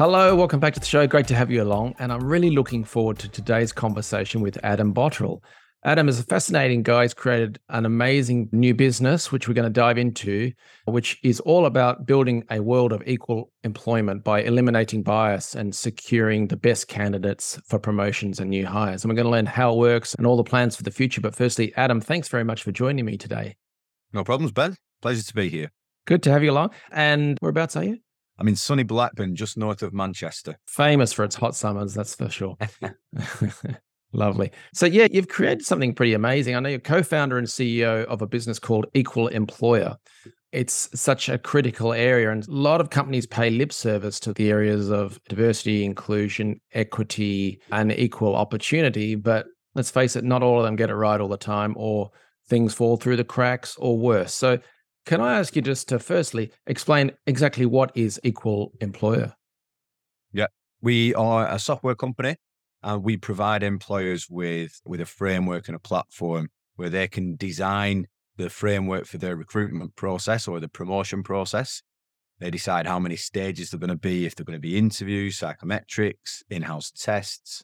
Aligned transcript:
Hello, 0.00 0.34
welcome 0.34 0.60
back 0.60 0.72
to 0.72 0.80
the 0.80 0.86
show. 0.86 1.06
Great 1.06 1.26
to 1.26 1.34
have 1.34 1.50
you 1.50 1.62
along. 1.62 1.94
And 1.98 2.10
I'm 2.10 2.24
really 2.24 2.48
looking 2.48 2.84
forward 2.84 3.18
to 3.18 3.28
today's 3.28 3.70
conversation 3.70 4.40
with 4.40 4.58
Adam 4.64 4.94
Botterill. 4.94 5.42
Adam 5.84 6.08
is 6.08 6.18
a 6.18 6.22
fascinating 6.22 6.82
guy. 6.82 7.02
He's 7.02 7.12
created 7.12 7.58
an 7.68 7.84
amazing 7.84 8.48
new 8.50 8.72
business, 8.72 9.30
which 9.30 9.46
we're 9.46 9.52
going 9.52 9.68
to 9.68 9.70
dive 9.70 9.98
into, 9.98 10.52
which 10.86 11.18
is 11.22 11.38
all 11.40 11.66
about 11.66 12.06
building 12.06 12.44
a 12.50 12.60
world 12.60 12.94
of 12.94 13.02
equal 13.06 13.52
employment 13.62 14.24
by 14.24 14.40
eliminating 14.40 15.02
bias 15.02 15.54
and 15.54 15.74
securing 15.74 16.48
the 16.48 16.56
best 16.56 16.88
candidates 16.88 17.60
for 17.66 17.78
promotions 17.78 18.40
and 18.40 18.48
new 18.48 18.64
hires. 18.64 19.04
And 19.04 19.10
we're 19.10 19.16
going 19.16 19.26
to 19.26 19.30
learn 19.30 19.44
how 19.44 19.74
it 19.74 19.76
works 19.76 20.14
and 20.14 20.26
all 20.26 20.38
the 20.38 20.44
plans 20.44 20.76
for 20.76 20.82
the 20.82 20.90
future. 20.90 21.20
But 21.20 21.34
firstly, 21.34 21.74
Adam, 21.76 22.00
thanks 22.00 22.28
very 22.28 22.44
much 22.44 22.62
for 22.62 22.72
joining 22.72 23.04
me 23.04 23.18
today. 23.18 23.54
No 24.14 24.24
problems, 24.24 24.50
Ben. 24.50 24.76
Pleasure 25.02 25.24
to 25.24 25.34
be 25.34 25.50
here. 25.50 25.70
Good 26.06 26.22
to 26.22 26.30
have 26.30 26.42
you 26.42 26.52
along. 26.52 26.70
And 26.90 27.36
whereabouts 27.42 27.76
are 27.76 27.84
you? 27.84 27.98
I'm 28.40 28.48
in 28.48 28.56
sunny 28.56 28.84
Blackburn, 28.84 29.36
just 29.36 29.58
north 29.58 29.82
of 29.82 29.92
Manchester. 29.92 30.56
Famous 30.66 31.12
for 31.12 31.24
its 31.24 31.36
hot 31.36 31.54
summers, 31.54 31.92
that's 31.92 32.14
for 32.14 32.30
sure. 32.30 32.56
Lovely. 34.12 34.50
So, 34.72 34.86
yeah, 34.86 35.08
you've 35.10 35.28
created 35.28 35.64
something 35.64 35.94
pretty 35.94 36.14
amazing. 36.14 36.56
I 36.56 36.60
know 36.60 36.70
you're 36.70 36.78
co 36.78 37.02
founder 37.02 37.36
and 37.36 37.46
CEO 37.46 38.06
of 38.06 38.22
a 38.22 38.26
business 38.26 38.58
called 38.58 38.86
Equal 38.94 39.28
Employer. 39.28 39.96
It's 40.52 40.88
such 40.98 41.28
a 41.28 41.38
critical 41.38 41.92
area, 41.92 42.32
and 42.32 42.46
a 42.48 42.50
lot 42.50 42.80
of 42.80 42.88
companies 42.90 43.26
pay 43.26 43.50
lip 43.50 43.72
service 43.72 44.18
to 44.20 44.32
the 44.32 44.50
areas 44.50 44.90
of 44.90 45.20
diversity, 45.28 45.84
inclusion, 45.84 46.60
equity, 46.72 47.60
and 47.70 47.92
equal 47.92 48.34
opportunity. 48.34 49.14
But 49.14 49.46
let's 49.74 49.90
face 49.90 50.16
it, 50.16 50.24
not 50.24 50.42
all 50.42 50.58
of 50.58 50.64
them 50.64 50.76
get 50.76 50.90
it 50.90 50.94
right 50.94 51.20
all 51.20 51.28
the 51.28 51.36
time, 51.36 51.74
or 51.76 52.10
things 52.48 52.74
fall 52.74 52.96
through 52.96 53.16
the 53.16 53.24
cracks, 53.24 53.76
or 53.76 53.96
worse. 53.96 54.32
So, 54.32 54.58
can 55.06 55.20
I 55.20 55.38
ask 55.38 55.56
you 55.56 55.62
just 55.62 55.88
to 55.88 55.98
firstly 55.98 56.52
explain 56.66 57.12
exactly 57.26 57.66
what 57.66 57.92
is 57.94 58.20
Equal 58.22 58.72
Employer? 58.80 59.34
Yeah, 60.32 60.46
we 60.80 61.14
are 61.14 61.48
a 61.48 61.58
software 61.58 61.94
company 61.94 62.36
and 62.82 63.02
we 63.02 63.16
provide 63.16 63.62
employers 63.62 64.28
with, 64.30 64.80
with 64.84 65.00
a 65.00 65.06
framework 65.06 65.68
and 65.68 65.76
a 65.76 65.80
platform 65.80 66.48
where 66.76 66.88
they 66.88 67.08
can 67.08 67.36
design 67.36 68.06
the 68.36 68.50
framework 68.50 69.06
for 69.06 69.18
their 69.18 69.36
recruitment 69.36 69.96
process 69.96 70.48
or 70.48 70.60
the 70.60 70.68
promotion 70.68 71.22
process. 71.22 71.82
They 72.38 72.50
decide 72.50 72.86
how 72.86 72.98
many 72.98 73.16
stages 73.16 73.70
they're 73.70 73.80
going 73.80 73.90
to 73.90 73.96
be, 73.96 74.24
if 74.24 74.34
they're 74.34 74.46
going 74.46 74.56
to 74.56 74.60
be 74.60 74.78
interviews, 74.78 75.38
psychometrics, 75.38 76.42
in 76.48 76.62
house 76.62 76.90
tests. 76.90 77.62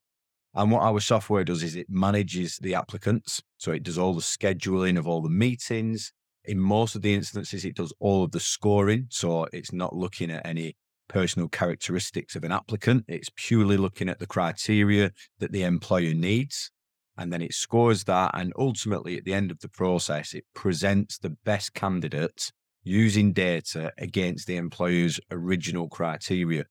And 0.54 0.70
what 0.70 0.82
our 0.82 1.00
software 1.00 1.44
does 1.44 1.62
is 1.62 1.76
it 1.76 1.86
manages 1.88 2.58
the 2.58 2.74
applicants. 2.74 3.42
So 3.56 3.72
it 3.72 3.82
does 3.82 3.96
all 3.96 4.12
the 4.12 4.20
scheduling 4.20 4.98
of 4.98 5.06
all 5.06 5.22
the 5.22 5.30
meetings, 5.30 6.12
in 6.47 6.58
most 6.58 6.94
of 6.94 7.02
the 7.02 7.14
instances, 7.14 7.64
it 7.64 7.77
does 7.77 7.92
all 8.00 8.25
of 8.25 8.33
the 8.33 8.41
scoring. 8.41 9.06
So 9.11 9.47
it's 9.52 9.72
not 9.72 9.94
looking 9.94 10.30
at 10.30 10.47
any 10.47 10.77
personal 11.08 11.48
characteristics 11.48 12.36
of 12.36 12.44
an 12.44 12.53
applicant. 12.53 13.05
It's 13.08 13.30
purely 13.36 13.77
looking 13.77 14.08
at 14.08 14.19
the 14.19 14.27
criteria 14.27 15.12
that 15.38 15.53
the 15.53 15.62
employer 15.62 16.14
needs. 16.14 16.70
And 17.16 17.33
then 17.33 17.42
it 17.42 17.55
scores 17.55 18.05
that. 18.05 18.33
And 18.34 18.53
ultimately, 18.58 19.16
at 19.16 19.25
the 19.25 19.34
end 19.34 19.50
of 19.50 19.61
the 19.61 19.69
process, 19.69 20.34
it 20.34 20.44
presents 20.55 21.19
the 21.19 21.36
best 21.44 21.75
candidate 21.75 22.50
using 22.82 23.32
data 23.32 23.93
against 23.99 24.47
the 24.47 24.56
employer's 24.56 25.19
original 25.31 25.88
criteria. 25.88 26.65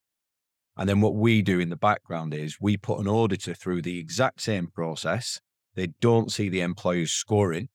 And 0.77 0.89
then 0.89 1.01
what 1.01 1.15
we 1.15 1.41
do 1.41 1.59
in 1.59 1.69
the 1.69 1.75
background 1.75 2.33
is 2.33 2.57
we 2.59 2.77
put 2.77 2.99
an 2.99 3.07
auditor 3.07 3.53
through 3.53 3.81
the 3.81 3.99
exact 3.99 4.41
same 4.41 4.67
process. 4.67 5.39
They 5.75 5.87
don't 6.01 6.31
see 6.31 6.49
the 6.49 6.61
employer's 6.61 7.11
scoring. 7.11 7.69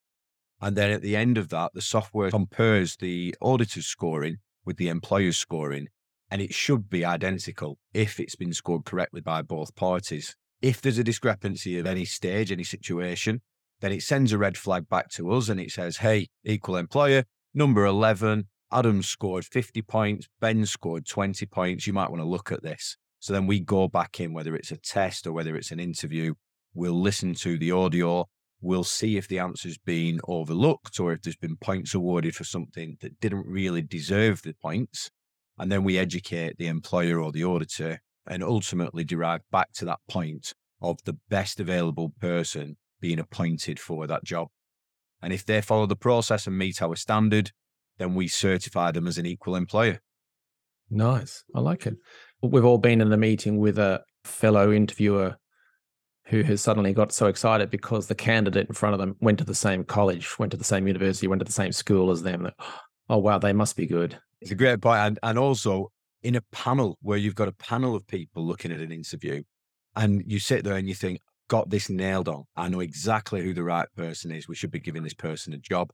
And 0.61 0.77
then 0.77 0.91
at 0.91 1.03
the 1.03 1.17
end 1.17 1.39
of 1.39 1.49
that, 1.49 1.73
the 1.75 1.81
software 1.81 2.31
compares 2.31 2.97
the 2.97 3.35
auditor's 3.41 3.87
scoring 3.87 4.39
with 4.65 4.77
the 4.77 4.89
employer's 4.89 5.39
scoring, 5.39 5.89
and 6.31 6.43
it 6.43 6.53
should 6.53 6.91
be 6.91 7.05
identical 7.05 7.79
if 7.95 8.21
it's 8.21 8.37
been 8.37 8.53
scored 8.53 8.85
correctly 8.85 9.21
by 9.21 9.43
both 9.43 9.75
parties. 9.75 10.37
If 10.61 10.83
there's 10.83 10.99
a 10.99 11.05
discrepancy 11.05 11.79
of 11.79 11.87
any 11.87 12.05
stage, 12.05 12.53
any 12.53 12.65
situation, 12.65 13.41
then 13.81 13.93
it 13.93 14.03
sends 14.03 14.33
a 14.33 14.39
red 14.39 14.59
flag 14.59 14.89
back 14.89 15.09
to 15.11 15.31
us 15.33 15.49
and 15.49 15.59
it 15.59 15.71
says, 15.71 15.99
hey, 15.99 16.29
equal 16.45 16.77
employer, 16.77 17.25
number 17.55 17.87
11, 17.87 18.47
Adam 18.71 19.03
scored 19.03 19.45
50 19.45 19.83
points, 19.83 20.29
Ben 20.41 20.67
scored 20.67 21.07
20 21.07 21.47
points. 21.47 21.87
You 21.87 21.93
might 21.93 22.11
want 22.11 22.21
to 22.21 22.29
look 22.29 22.53
at 22.53 22.63
this. 22.63 22.97
So 23.19 23.33
then 23.33 23.47
we 23.47 23.61
go 23.61 23.89
back 23.89 24.21
in, 24.21 24.33
whether 24.33 24.55
it's 24.55 24.71
a 24.71 24.77
test 24.77 25.27
or 25.27 25.33
whether 25.33 25.57
it's 25.57 25.71
an 25.71 25.81
interview, 25.81 26.35
we'll 26.75 27.01
listen 27.01 27.35
to 27.35 27.59
the 27.59 27.73
audio 27.73 28.27
we'll 28.61 28.85
see 28.85 29.17
if 29.17 29.29
the 29.29 29.39
answer's 29.39 29.79
been 29.79 30.21
overlooked 30.29 31.01
or 31.01 31.13
if 31.13 31.23
there's 31.23 31.37
been 31.37 31.57
points 31.57 31.95
awarded 31.95 32.35
for 32.35 32.45
something 32.45 32.97
that 33.01 33.21
didn't 33.21 33.47
really 33.47 33.83
deserve 33.83 34.43
the 34.43 34.55
points. 34.55 35.11
And 35.59 35.71
then 35.71 35.85
we 35.85 35.99
educate 35.99 36.57
the 36.59 36.69
employer 36.69 37.21
or 37.21 37.33
the 37.33 37.45
auditor 37.45 38.01
and 38.27 38.43
ultimately 38.43 39.05
derive 39.05 39.41
back 39.51 39.73
to 39.75 39.85
that 39.87 40.01
point 40.09 40.53
of 40.81 40.99
the 41.05 41.17
best 41.29 41.61
available 41.61 42.13
person 42.21 42.77
being 43.01 43.19
appointed 43.19 43.79
for 43.79 44.07
that 44.07 44.25
job. 44.25 44.49
And 45.23 45.33
if 45.33 45.45
they 45.45 45.61
follow 45.61 45.87
the 45.87 45.97
process 45.97 46.47
and 46.47 46.57
meet 46.57 46.81
our 46.81 46.97
standard, 46.97 47.53
then 47.99 48.15
we 48.15 48.29
certify 48.29 48.91
them 48.91 49.07
as 49.07 49.19
an 49.19 49.27
equal 49.27 49.57
employer. 49.57 50.01
Nice. 50.91 51.45
I 51.55 51.61
like 51.61 51.87
it. 51.87 51.97
We've 52.43 52.65
all 52.65 52.79
been 52.79 53.01
in 53.01 53.11
the 53.11 53.17
meeting 53.17 53.59
with 53.59 53.79
a 53.79 54.03
fellow 54.25 54.73
interviewer 54.73 55.37
who 56.31 56.43
has 56.45 56.61
suddenly 56.61 56.93
got 56.93 57.13
so 57.13 57.27
excited 57.27 57.71
because 57.71 58.07
the 58.07 58.15
candidate 58.15 58.69
in 58.69 58.75
front 58.75 58.95
of 58.95 59.01
them 59.01 59.17
went 59.21 59.37
to 59.39 59.45
the 59.45 59.55
same 59.55 59.83
college, 59.83 60.39
went 60.39 60.53
to 60.53 60.57
the 60.57 60.63
same 60.63 60.87
university, 60.87 61.27
went 61.27 61.41
to 61.41 61.45
the 61.45 61.53
same 61.53 61.73
school 61.73 62.11
as 62.13 62.23
them. 62.23 62.49
Oh, 63.09 63.19
wow, 63.19 63.39
they 63.39 63.53
must 63.53 63.77
be 63.77 63.87
good. 63.87 64.17
It's 64.41 64.53
a 64.53 64.55
great 64.55 64.81
point. 64.81 65.01
And, 65.01 65.19
and 65.25 65.39
also 65.39 65.91
in 66.23 66.37
a 66.37 66.41
panel 66.53 66.97
where 67.03 67.19
you've 67.19 67.35
got 67.35 67.49
a 67.49 67.53
panel 67.53 67.97
of 67.97 68.07
people 68.07 68.47
looking 68.47 68.71
at 68.71 68.79
an 68.79 68.93
interview 68.93 69.43
and 69.97 70.23
you 70.25 70.39
sit 70.39 70.63
there 70.63 70.77
and 70.77 70.87
you 70.87 70.95
think, 70.95 71.19
got 71.49 71.69
this 71.69 71.91
nailed 71.91 72.29
on. 72.29 72.45
I 72.55 72.69
know 72.69 72.79
exactly 72.79 73.43
who 73.43 73.53
the 73.53 73.65
right 73.65 73.89
person 73.97 74.31
is. 74.31 74.47
We 74.47 74.55
should 74.55 74.71
be 74.71 74.79
giving 74.79 75.03
this 75.03 75.15
person 75.15 75.53
a 75.53 75.59
job. 75.59 75.91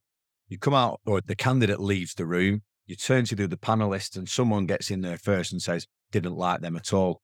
You 0.49 0.59
come 0.59 0.75
out 0.75 1.01
or 1.07 1.23
the 1.23 1.35
candidate 1.35 1.81
leaves 1.81 2.13
the 2.13 2.27
room. 2.27 2.61
You 2.85 2.95
turn 2.95 3.25
to 3.25 3.35
the 3.35 3.45
other 3.45 3.57
panelists 3.57 4.19
and 4.19 4.29
someone 4.29 4.67
gets 4.67 4.91
in 4.91 5.01
there 5.01 5.17
first 5.17 5.51
and 5.51 5.63
says, 5.63 5.87
didn't 6.13 6.37
like 6.37 6.61
them 6.61 6.77
at 6.77 6.93
all 6.93 7.23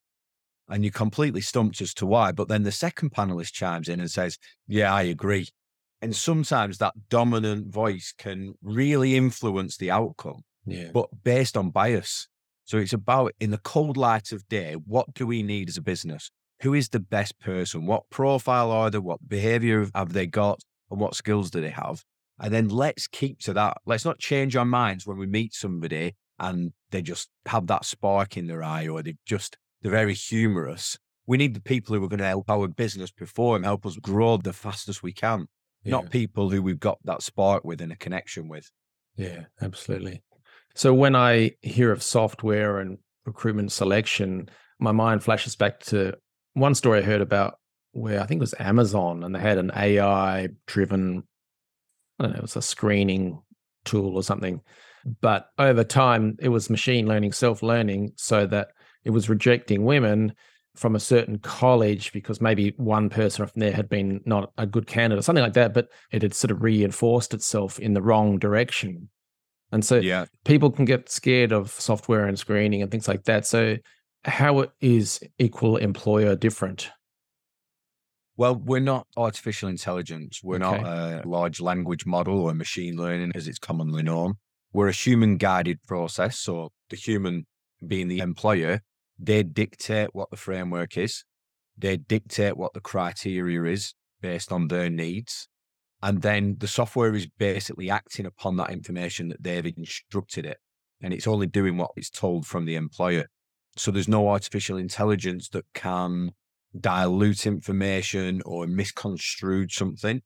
and 0.73 0.83
you're 0.85 0.91
completely 0.91 1.43
stumped 1.43 1.83
as 1.83 1.93
to 1.93 2.07
why. 2.07 2.33
But 2.33 2.49
then 2.49 2.63
the 2.63 2.73
second 2.73 3.13
panelist 3.13 3.53
chimes 3.53 3.91
in 3.91 4.01
and 4.01 4.11
says, 4.11 4.39
Yeah, 4.67 4.93
I 4.93 5.03
agree. 5.03 5.49
And 6.01 6.17
sometimes 6.17 6.79
that 6.79 6.95
dominant 7.11 7.73
voice 7.73 8.15
can 8.17 8.55
really 8.63 9.15
influence 9.15 9.77
the 9.77 9.91
outcome, 9.91 10.41
yeah. 10.67 10.89
but 10.93 11.11
based 11.23 11.57
on 11.59 11.71
bias. 11.71 12.27
So 12.65 12.79
it's 12.79 12.95
about 12.95 13.35
in 13.39 13.51
the 13.51 13.59
cold 13.59 13.99
light 13.99 14.33
of 14.33 14.49
day, 14.49 14.73
what 14.73 15.13
do 15.15 15.27
we 15.27 15.43
need 15.43 15.69
as 15.69 15.77
a 15.77 15.83
business? 15.83 16.31
Who 16.63 16.73
is 16.73 16.89
the 16.89 17.01
best 17.01 17.39
person? 17.39 17.87
What 17.87 18.09
profile 18.09 18.71
are 18.71 18.89
they? 18.89 18.99
What 18.99 19.29
behavior 19.29 19.87
have 19.95 20.15
they 20.15 20.27
got? 20.27 20.61
And 20.91 20.99
what 20.99 21.15
skills 21.15 21.51
do 21.51 21.61
they 21.61 21.71
have? 21.71 22.03
And 22.41 22.53
then 22.53 22.69
let's 22.69 23.07
keep 23.07 23.41
to 23.41 23.53
that. 23.53 23.77
Let's 23.85 24.07
not 24.07 24.19
change 24.19 24.57
our 24.57 24.65
minds 24.65 25.07
when 25.07 25.19
we 25.19 25.27
meet 25.27 25.55
somebody 25.55 26.15
and 26.39 26.73
they 26.91 27.03
just 27.03 27.29
have 27.47 27.67
that 27.67 27.85
spark 27.85 28.37
in 28.37 28.47
their 28.47 28.63
eye 28.63 28.89
or 28.89 29.03
they've 29.03 29.17
just 29.27 29.59
they're 29.83 29.91
very 29.91 30.15
humorous. 30.15 30.99
We 31.27 31.37
need 31.37 31.55
the 31.55 31.61
people 31.61 31.95
who 31.95 32.05
are 32.05 32.09
going 32.09 32.19
to 32.19 32.27
help 32.27 32.49
our 32.51 32.69
business 32.69 33.11
perform, 33.11 33.63
help 33.63 33.87
us 33.87 33.97
grow 33.97 34.37
the 34.37 34.53
fastest 34.53 35.03
we 35.03 35.13
can, 35.13 35.47
yeah. 35.85 35.93
not 35.93 36.11
people 36.11 36.51
who 36.51 36.63
we've 36.63 36.81
got 36.81 36.99
that 37.05 37.23
spark 37.23 37.65
with 37.65 37.81
and 37.81 37.93
a 37.93 37.97
connection 37.97 38.49
with. 38.49 38.71
Yeah, 39.17 39.45
absolutely. 39.61 40.23
So 40.75 40.95
when 40.95 41.15
I 41.15 41.53
hear 41.61 41.93
of 41.93 42.03
software 42.03 42.79
and 42.79 42.99
recruitment 43.27 43.73
selection, 43.73 44.49
my 44.79 44.93
mind 44.93 45.23
flashes 45.23 45.55
back 45.55 45.81
to 45.81 46.15
one 46.55 46.75
story 46.75 47.01
I 47.01 47.03
heard 47.03 47.21
about 47.21 47.59
where 47.93 48.21
I 48.21 48.27
think 48.27 48.39
it 48.39 48.41
was 48.41 48.55
Amazon 48.59 49.23
and 49.23 49.35
they 49.35 49.41
had 49.41 49.59
an 49.59 49.71
AI 49.77 50.49
driven, 50.67 51.25
I 52.19 52.25
don't 52.25 52.33
know, 52.33 52.39
it 52.39 52.43
was 52.43 52.57
a 52.57 52.63
screening 52.63 53.43
tool 53.85 54.17
or 54.17 54.23
something. 54.23 54.61
But 55.21 55.49
over 55.59 55.85
time, 55.85 56.37
it 56.41 56.49
was 56.49 56.71
machine 56.71 57.07
learning, 57.07 57.33
self 57.33 57.63
learning, 57.63 58.13
so 58.17 58.47
that 58.47 58.69
it 59.05 59.11
was 59.11 59.29
rejecting 59.29 59.85
women 59.85 60.35
from 60.75 60.97
a 60.97 61.01
certain 61.01 61.39
college 61.39 62.13
because 62.13 62.41
maybe 62.41 62.73
one 62.79 63.11
person 63.11 63.47
from 63.47 63.61
there 63.61 63.73
had 63.73 63.89
been 63.89 64.21
not 64.25 64.53
a 64.57 64.67
good 64.67 64.87
candidate 64.87 65.19
or 65.19 65.23
something 65.23 65.45
like 65.45 65.53
that, 65.53 65.75
but 65.75 65.89
it 66.11 66.23
had 66.23 66.35
sort 66.35 66.51
of 66.51 66.63
reinforced 66.63 67.35
itself 67.35 67.79
in 67.79 67.93
the 67.93 68.01
wrong 68.03 68.39
direction. 68.39 69.09
And 69.71 69.85
so 69.85 69.97
yeah. 69.97 70.27
people 70.45 70.71
can 70.71 70.85
get 70.85 71.11
scared 71.11 71.53
of 71.53 71.71
software 71.71 72.27
and 72.27 72.39
screening 72.39 72.83
and 72.83 72.91
things 72.91 73.09
like 73.09 73.25
that. 73.25 73.47
So 73.47 73.77
how 74.25 74.67
is 74.81 75.21
equal 75.39 75.77
employer 75.77 76.37
different? 76.37 76.91
Well, 78.37 78.57
we're 78.57 78.81
not 78.81 79.07
artificial 79.17 79.69
intelligence. 79.69 80.41
We're 80.43 80.57
Okay. 80.57 80.83
not 80.83 80.85
a 80.85 81.29
large 81.29 81.61
language 81.61 82.07
model 82.07 82.41
or 82.41 82.55
machine 82.55 82.97
learning 82.97 83.33
as 83.35 83.47
it's 83.47 83.59
commonly 83.59 84.03
known. 84.03 84.35
We're 84.73 84.89
a 84.89 84.93
human 84.93 85.37
guided 85.37 85.83
process. 85.87 86.39
So 86.39 86.71
the 86.89 86.97
human 86.97 87.47
being 87.87 88.09
the 88.09 88.21
employer, 88.21 88.81
they 89.19 89.43
dictate 89.43 90.15
what 90.15 90.31
the 90.31 90.37
framework 90.37 90.97
is. 90.97 91.25
They 91.77 91.97
dictate 91.97 92.57
what 92.57 92.75
the 92.75 92.81
criteria 92.81 93.65
is 93.65 93.95
based 94.21 94.53
on 94.53 94.69
their 94.69 94.91
needs. 94.91 95.49
And 96.03 96.23
then 96.23 96.57
the 96.59 96.67
software 96.67 97.15
is 97.15 97.27
basically 97.27 97.89
acting 97.89 98.27
upon 98.27 98.57
that 98.57 98.71
information 98.71 99.29
that 99.29 99.43
they've 99.43 99.65
instructed 99.77 100.45
it. 100.45 100.59
And 101.01 101.15
it's 101.15 101.27
only 101.27 101.47
doing 101.47 101.77
what 101.77 101.93
it's 101.97 102.11
told 102.11 102.47
from 102.47 102.65
the 102.65 102.75
employer. 102.75 103.27
So 103.77 103.91
there's 103.91 104.09
no 104.09 104.29
artificial 104.29 104.77
intelligence 104.77 105.49
that 105.51 105.65
can 105.75 106.33
dilute 106.79 107.47
information 107.47 108.43
or 108.45 108.67
misconstrued 108.67 109.71
something. 109.71 110.23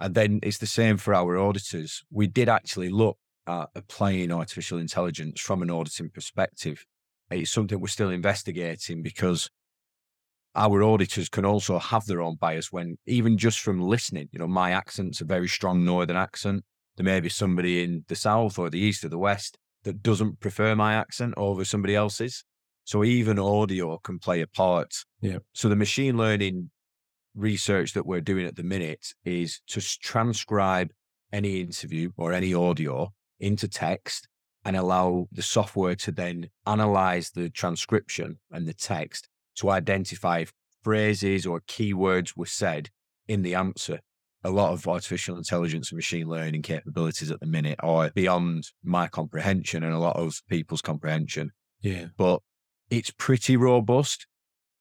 And 0.00 0.14
then 0.14 0.40
it's 0.42 0.58
the 0.58 0.66
same 0.66 0.96
for 0.96 1.14
our 1.14 1.36
auditors. 1.36 2.02
We 2.10 2.28
did 2.28 2.48
actually 2.48 2.88
look 2.88 3.18
at 3.46 3.68
applying 3.74 4.30
artificial 4.30 4.78
intelligence 4.78 5.40
from 5.40 5.62
an 5.62 5.70
auditing 5.70 6.10
perspective. 6.10 6.86
It's 7.30 7.50
something 7.50 7.80
we're 7.80 7.88
still 7.88 8.10
investigating 8.10 9.02
because 9.02 9.50
our 10.54 10.82
auditors 10.82 11.28
can 11.28 11.44
also 11.44 11.78
have 11.78 12.06
their 12.06 12.20
own 12.20 12.36
bias 12.36 12.72
when 12.72 12.96
even 13.06 13.36
just 13.36 13.60
from 13.60 13.80
listening, 13.80 14.28
you 14.32 14.38
know, 14.38 14.48
my 14.48 14.72
accent's 14.72 15.20
a 15.20 15.24
very 15.24 15.48
strong 15.48 15.84
northern 15.84 16.16
accent. 16.16 16.64
There 16.96 17.04
may 17.04 17.20
be 17.20 17.28
somebody 17.28 17.84
in 17.84 18.04
the 18.08 18.16
south 18.16 18.58
or 18.58 18.70
the 18.70 18.80
east 18.80 19.04
or 19.04 19.08
the 19.08 19.18
west 19.18 19.56
that 19.84 20.02
doesn't 20.02 20.40
prefer 20.40 20.74
my 20.74 20.94
accent 20.94 21.34
over 21.36 21.64
somebody 21.64 21.94
else's. 21.94 22.44
So 22.84 23.04
even 23.04 23.38
audio 23.38 23.98
can 23.98 24.18
play 24.18 24.40
a 24.40 24.46
part. 24.46 24.94
Yeah. 25.20 25.38
So 25.52 25.68
the 25.68 25.76
machine 25.76 26.16
learning 26.16 26.70
research 27.34 27.92
that 27.92 28.06
we're 28.06 28.20
doing 28.20 28.46
at 28.46 28.56
the 28.56 28.62
minute 28.62 29.14
is 29.24 29.60
to 29.68 29.80
transcribe 29.80 30.90
any 31.32 31.60
interview 31.60 32.10
or 32.16 32.32
any 32.32 32.54
audio 32.54 33.12
into 33.38 33.68
text 33.68 34.26
and 34.68 34.76
allow 34.76 35.26
the 35.32 35.40
software 35.40 35.94
to 35.94 36.12
then 36.12 36.50
analyze 36.66 37.30
the 37.30 37.48
transcription 37.48 38.38
and 38.50 38.66
the 38.68 38.74
text 38.74 39.26
to 39.56 39.70
identify 39.70 40.40
if 40.40 40.52
phrases 40.82 41.46
or 41.46 41.62
keywords 41.62 42.36
were 42.36 42.44
said 42.44 42.90
in 43.26 43.40
the 43.40 43.54
answer. 43.54 44.00
A 44.44 44.50
lot 44.50 44.74
of 44.74 44.86
artificial 44.86 45.38
intelligence 45.38 45.90
and 45.90 45.96
machine 45.96 46.28
learning 46.28 46.60
capabilities 46.60 47.30
at 47.30 47.40
the 47.40 47.46
minute 47.46 47.78
are 47.82 48.10
beyond 48.10 48.64
my 48.84 49.06
comprehension 49.08 49.82
and 49.82 49.94
a 49.94 49.98
lot 49.98 50.16
of 50.16 50.42
people's 50.50 50.82
comprehension 50.82 51.52
Yeah. 51.80 52.08
but 52.18 52.42
it's 52.90 53.10
pretty 53.10 53.56
robust. 53.56 54.26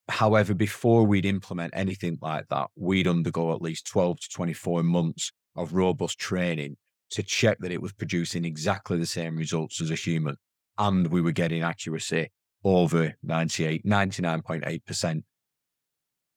However, 0.09 0.53
before 0.53 1.05
we'd 1.05 1.25
implement 1.25 1.73
anything 1.77 2.17
like 2.21 2.49
that, 2.49 2.71
we'd 2.75 3.07
undergo 3.07 3.53
at 3.53 3.61
least 3.61 3.87
12 3.87 4.19
to 4.19 4.27
24 4.33 4.83
months 4.83 5.31
of 5.55 5.71
robust 5.73 6.19
training 6.19 6.75
to 7.11 7.23
check 7.23 7.57
that 7.59 7.71
it 7.71 7.81
was 7.81 7.93
producing 7.93 8.45
exactly 8.45 8.97
the 8.97 9.05
same 9.05 9.35
results 9.35 9.81
as 9.81 9.91
a 9.91 9.95
human. 9.95 10.35
And 10.77 11.07
we 11.07 11.21
were 11.21 11.31
getting 11.31 11.63
accuracy 11.63 12.31
over 12.63 13.15
98, 13.23 13.85
99.8%. 13.85 15.23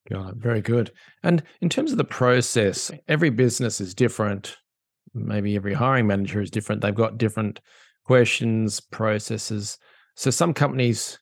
Got 0.09 0.31
it. 0.31 0.37
Very 0.37 0.61
good. 0.61 0.93
And 1.23 1.43
in 1.61 1.69
terms 1.69 1.93
of 1.93 1.99
the 1.99 2.05
process, 2.05 2.91
every 3.09 3.31
business 3.31 3.81
is 3.81 3.95
different. 3.95 4.57
Maybe 5.13 5.57
every 5.57 5.75
hiring 5.75 6.07
manager 6.07 6.41
is 6.41 6.51
different. 6.51 6.81
They've 6.81 6.95
got 6.95 7.19
different 7.19 7.61
questions, 8.05 8.81
processes. 8.81 9.79
So 10.17 10.31
some 10.31 10.55
companies 10.55 11.19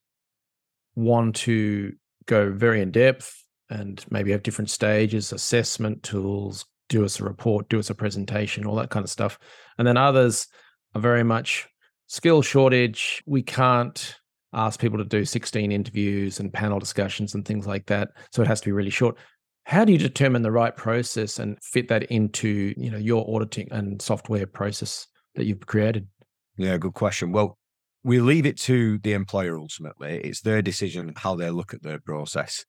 want 0.94 1.36
to 1.36 1.92
go 2.26 2.52
very 2.52 2.80
in 2.80 2.90
depth 2.90 3.34
and 3.70 4.04
maybe 4.10 4.32
have 4.32 4.42
different 4.42 4.70
stages, 4.70 5.32
assessment 5.32 6.02
tools, 6.02 6.64
do 6.88 7.04
us 7.04 7.20
a 7.20 7.24
report, 7.24 7.68
do 7.68 7.78
us 7.78 7.90
a 7.90 7.94
presentation, 7.94 8.66
all 8.66 8.76
that 8.76 8.90
kind 8.90 9.04
of 9.04 9.10
stuff. 9.10 9.38
And 9.78 9.86
then 9.86 9.96
others 9.96 10.46
are 10.94 11.00
very 11.00 11.24
much 11.24 11.68
skill 12.06 12.42
shortage. 12.42 13.22
We 13.26 13.42
can't 13.42 14.16
ask 14.52 14.80
people 14.80 14.98
to 14.98 15.04
do 15.04 15.24
16 15.24 15.70
interviews 15.70 16.40
and 16.40 16.52
panel 16.52 16.78
discussions 16.78 17.34
and 17.34 17.44
things 17.44 17.66
like 17.66 17.86
that. 17.86 18.10
So 18.32 18.42
it 18.42 18.48
has 18.48 18.60
to 18.62 18.66
be 18.66 18.72
really 18.72 18.90
short. 18.90 19.16
How 19.64 19.84
do 19.84 19.92
you 19.92 19.98
determine 19.98 20.42
the 20.42 20.50
right 20.50 20.74
process 20.74 21.38
and 21.38 21.58
fit 21.62 21.88
that 21.88 22.04
into, 22.04 22.72
you 22.76 22.90
know, 22.90 22.96
your 22.96 23.26
auditing 23.28 23.68
and 23.70 24.00
software 24.00 24.46
process 24.46 25.06
that 25.34 25.44
you've 25.44 25.66
created? 25.66 26.08
Yeah, 26.56 26.78
good 26.78 26.94
question. 26.94 27.32
Well, 27.32 27.58
we 28.02 28.20
leave 28.20 28.46
it 28.46 28.56
to 28.60 28.98
the 28.98 29.12
employer 29.12 29.58
ultimately. 29.58 30.20
It's 30.24 30.40
their 30.40 30.62
decision 30.62 31.12
how 31.16 31.36
they 31.36 31.50
look 31.50 31.74
at 31.74 31.82
their 31.82 31.98
process. 32.00 32.64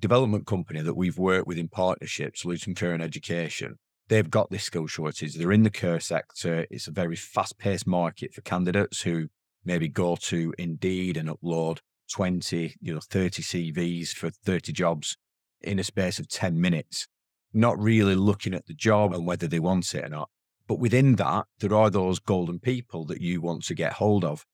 Development 0.00 0.46
company 0.46 0.80
that 0.80 0.96
we've 0.96 1.18
worked 1.18 1.46
with 1.46 1.58
in 1.58 1.68
partnerships, 1.68 2.42
Solution 2.42 2.74
Care 2.74 2.94
and 2.94 3.02
Education, 3.02 3.78
they've 4.08 4.30
got 4.30 4.50
this 4.50 4.64
skill 4.64 4.86
shortage. 4.86 5.34
They're 5.34 5.52
in 5.52 5.62
the 5.62 5.70
care 5.70 6.00
sector. 6.00 6.66
It's 6.70 6.88
a 6.88 6.92
very 6.92 7.16
fast 7.16 7.58
paced 7.58 7.86
market 7.86 8.32
for 8.32 8.40
candidates 8.40 9.02
who 9.02 9.28
maybe 9.64 9.88
go 9.88 10.16
to 10.16 10.54
Indeed 10.58 11.16
and 11.16 11.28
upload 11.28 11.78
20, 12.12 12.76
you 12.80 12.94
know, 12.94 13.00
30 13.00 13.42
CVs 13.42 14.08
for 14.08 14.30
30 14.30 14.72
jobs 14.72 15.16
in 15.60 15.78
a 15.78 15.84
space 15.84 16.18
of 16.18 16.28
10 16.28 16.60
minutes, 16.60 17.06
not 17.52 17.78
really 17.78 18.14
looking 18.14 18.54
at 18.54 18.66
the 18.66 18.74
job 18.74 19.12
and 19.12 19.26
whether 19.26 19.46
they 19.46 19.60
want 19.60 19.94
it 19.94 20.04
or 20.04 20.08
not. 20.08 20.30
But 20.66 20.78
within 20.78 21.16
that, 21.16 21.46
there 21.58 21.74
are 21.74 21.90
those 21.90 22.18
golden 22.18 22.58
people 22.58 23.04
that 23.06 23.20
you 23.20 23.40
want 23.40 23.64
to 23.64 23.74
get 23.74 23.94
hold 23.94 24.24
of. 24.24 24.46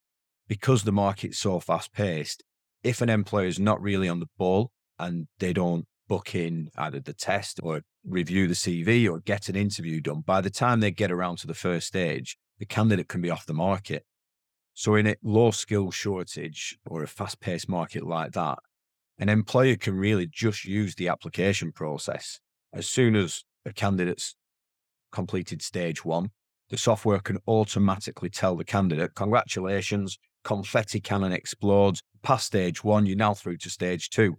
Because 0.48 0.84
the 0.84 0.92
market's 0.92 1.38
so 1.38 1.60
fast 1.60 1.92
paced, 1.92 2.42
if 2.82 3.00
an 3.00 3.08
employer 3.08 3.46
is 3.46 3.58
not 3.58 3.80
really 3.82 4.08
on 4.08 4.20
the 4.20 4.28
ball 4.38 4.70
and 4.98 5.26
they 5.38 5.52
don't 5.52 5.86
book 6.08 6.34
in 6.34 6.70
either 6.76 7.00
the 7.00 7.12
test 7.12 7.60
or 7.62 7.82
review 8.04 8.46
the 8.46 8.54
CV 8.54 9.10
or 9.10 9.20
get 9.20 9.48
an 9.48 9.56
interview 9.56 10.00
done, 10.00 10.20
by 10.20 10.40
the 10.40 10.50
time 10.50 10.80
they 10.80 10.90
get 10.90 11.10
around 11.10 11.38
to 11.38 11.46
the 11.46 11.54
first 11.54 11.86
stage, 11.86 12.36
the 12.58 12.66
candidate 12.66 13.08
can 13.08 13.20
be 13.20 13.30
off 13.30 13.46
the 13.46 13.54
market. 13.54 14.04
So, 14.74 14.94
in 14.94 15.06
a 15.06 15.16
low 15.22 15.50
skill 15.52 15.90
shortage 15.90 16.78
or 16.86 17.02
a 17.02 17.08
fast 17.08 17.40
paced 17.40 17.68
market 17.68 18.06
like 18.06 18.32
that, 18.32 18.58
an 19.18 19.28
employer 19.28 19.76
can 19.76 19.94
really 19.94 20.26
just 20.26 20.64
use 20.64 20.94
the 20.94 21.08
application 21.08 21.72
process. 21.72 22.40
As 22.72 22.86
soon 22.86 23.16
as 23.16 23.44
a 23.64 23.72
candidate's 23.72 24.36
completed 25.10 25.62
stage 25.62 26.04
one, 26.04 26.30
the 26.68 26.76
software 26.76 27.20
can 27.20 27.38
automatically 27.46 28.28
tell 28.28 28.56
the 28.56 28.64
candidate, 28.64 29.14
congratulations, 29.14 30.18
confetti 30.44 31.00
cannon 31.00 31.32
explodes, 31.32 32.02
past 32.22 32.46
stage 32.46 32.84
one, 32.84 33.06
you're 33.06 33.16
now 33.16 33.32
through 33.32 33.56
to 33.58 33.70
stage 33.70 34.10
two. 34.10 34.36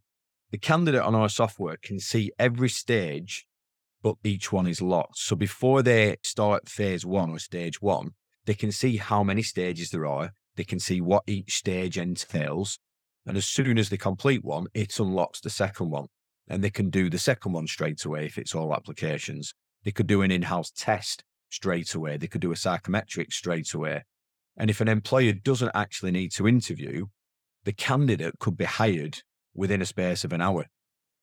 The 0.49 0.57
candidate 0.57 1.01
on 1.01 1.13
our 1.13 1.27
software 1.27 1.77
can 1.81 1.99
see 1.99 2.31
every 2.39 2.69
stage, 2.69 3.45
but 4.01 4.15
each 4.23 4.51
one 4.51 4.65
is 4.65 4.81
locked. 4.81 5.17
So 5.17 5.35
before 5.35 5.81
they 5.81 6.17
start 6.23 6.69
phase 6.69 7.05
one 7.05 7.31
or 7.31 7.39
stage 7.39 7.81
one, 7.81 8.11
they 8.45 8.53
can 8.53 8.71
see 8.71 8.95
how 8.95 9.23
many 9.23 9.41
stages 9.41 9.89
there 9.89 10.05
are. 10.05 10.31
They 10.55 10.63
can 10.63 10.79
see 10.79 11.01
what 11.01 11.23
each 11.27 11.57
stage 11.57 11.97
entails. 11.97 12.79
And 13.25 13.35
as 13.35 13.45
soon 13.45 13.77
as 13.77 13.89
they 13.89 13.97
complete 13.97 14.43
one, 14.43 14.67
it 14.73 14.97
unlocks 14.97 15.41
the 15.41 15.49
second 15.49 15.89
one. 15.89 16.07
And 16.47 16.63
they 16.63 16.69
can 16.69 16.89
do 16.89 17.09
the 17.09 17.19
second 17.19 17.51
one 17.51 17.67
straight 17.67 18.05
away 18.05 18.25
if 18.25 18.37
it's 18.37 18.55
all 18.55 18.73
applications. 18.73 19.53
They 19.83 19.91
could 19.91 20.07
do 20.07 20.21
an 20.21 20.31
in 20.31 20.43
house 20.43 20.71
test 20.71 21.25
straight 21.49 21.93
away. 21.93 22.15
They 22.15 22.27
could 22.27 22.41
do 22.41 22.53
a 22.53 22.55
psychometric 22.55 23.33
straight 23.33 23.73
away. 23.73 24.05
And 24.55 24.69
if 24.69 24.79
an 24.79 24.87
employer 24.87 25.33
doesn't 25.33 25.71
actually 25.75 26.11
need 26.11 26.31
to 26.33 26.47
interview, 26.47 27.07
the 27.65 27.73
candidate 27.73 28.39
could 28.39 28.55
be 28.55 28.63
hired 28.63 29.23
within 29.57 29.81
a 29.81 29.85
space 29.85 30.23
of 30.23 30.31
an 30.31 30.39
hour. 30.41 30.67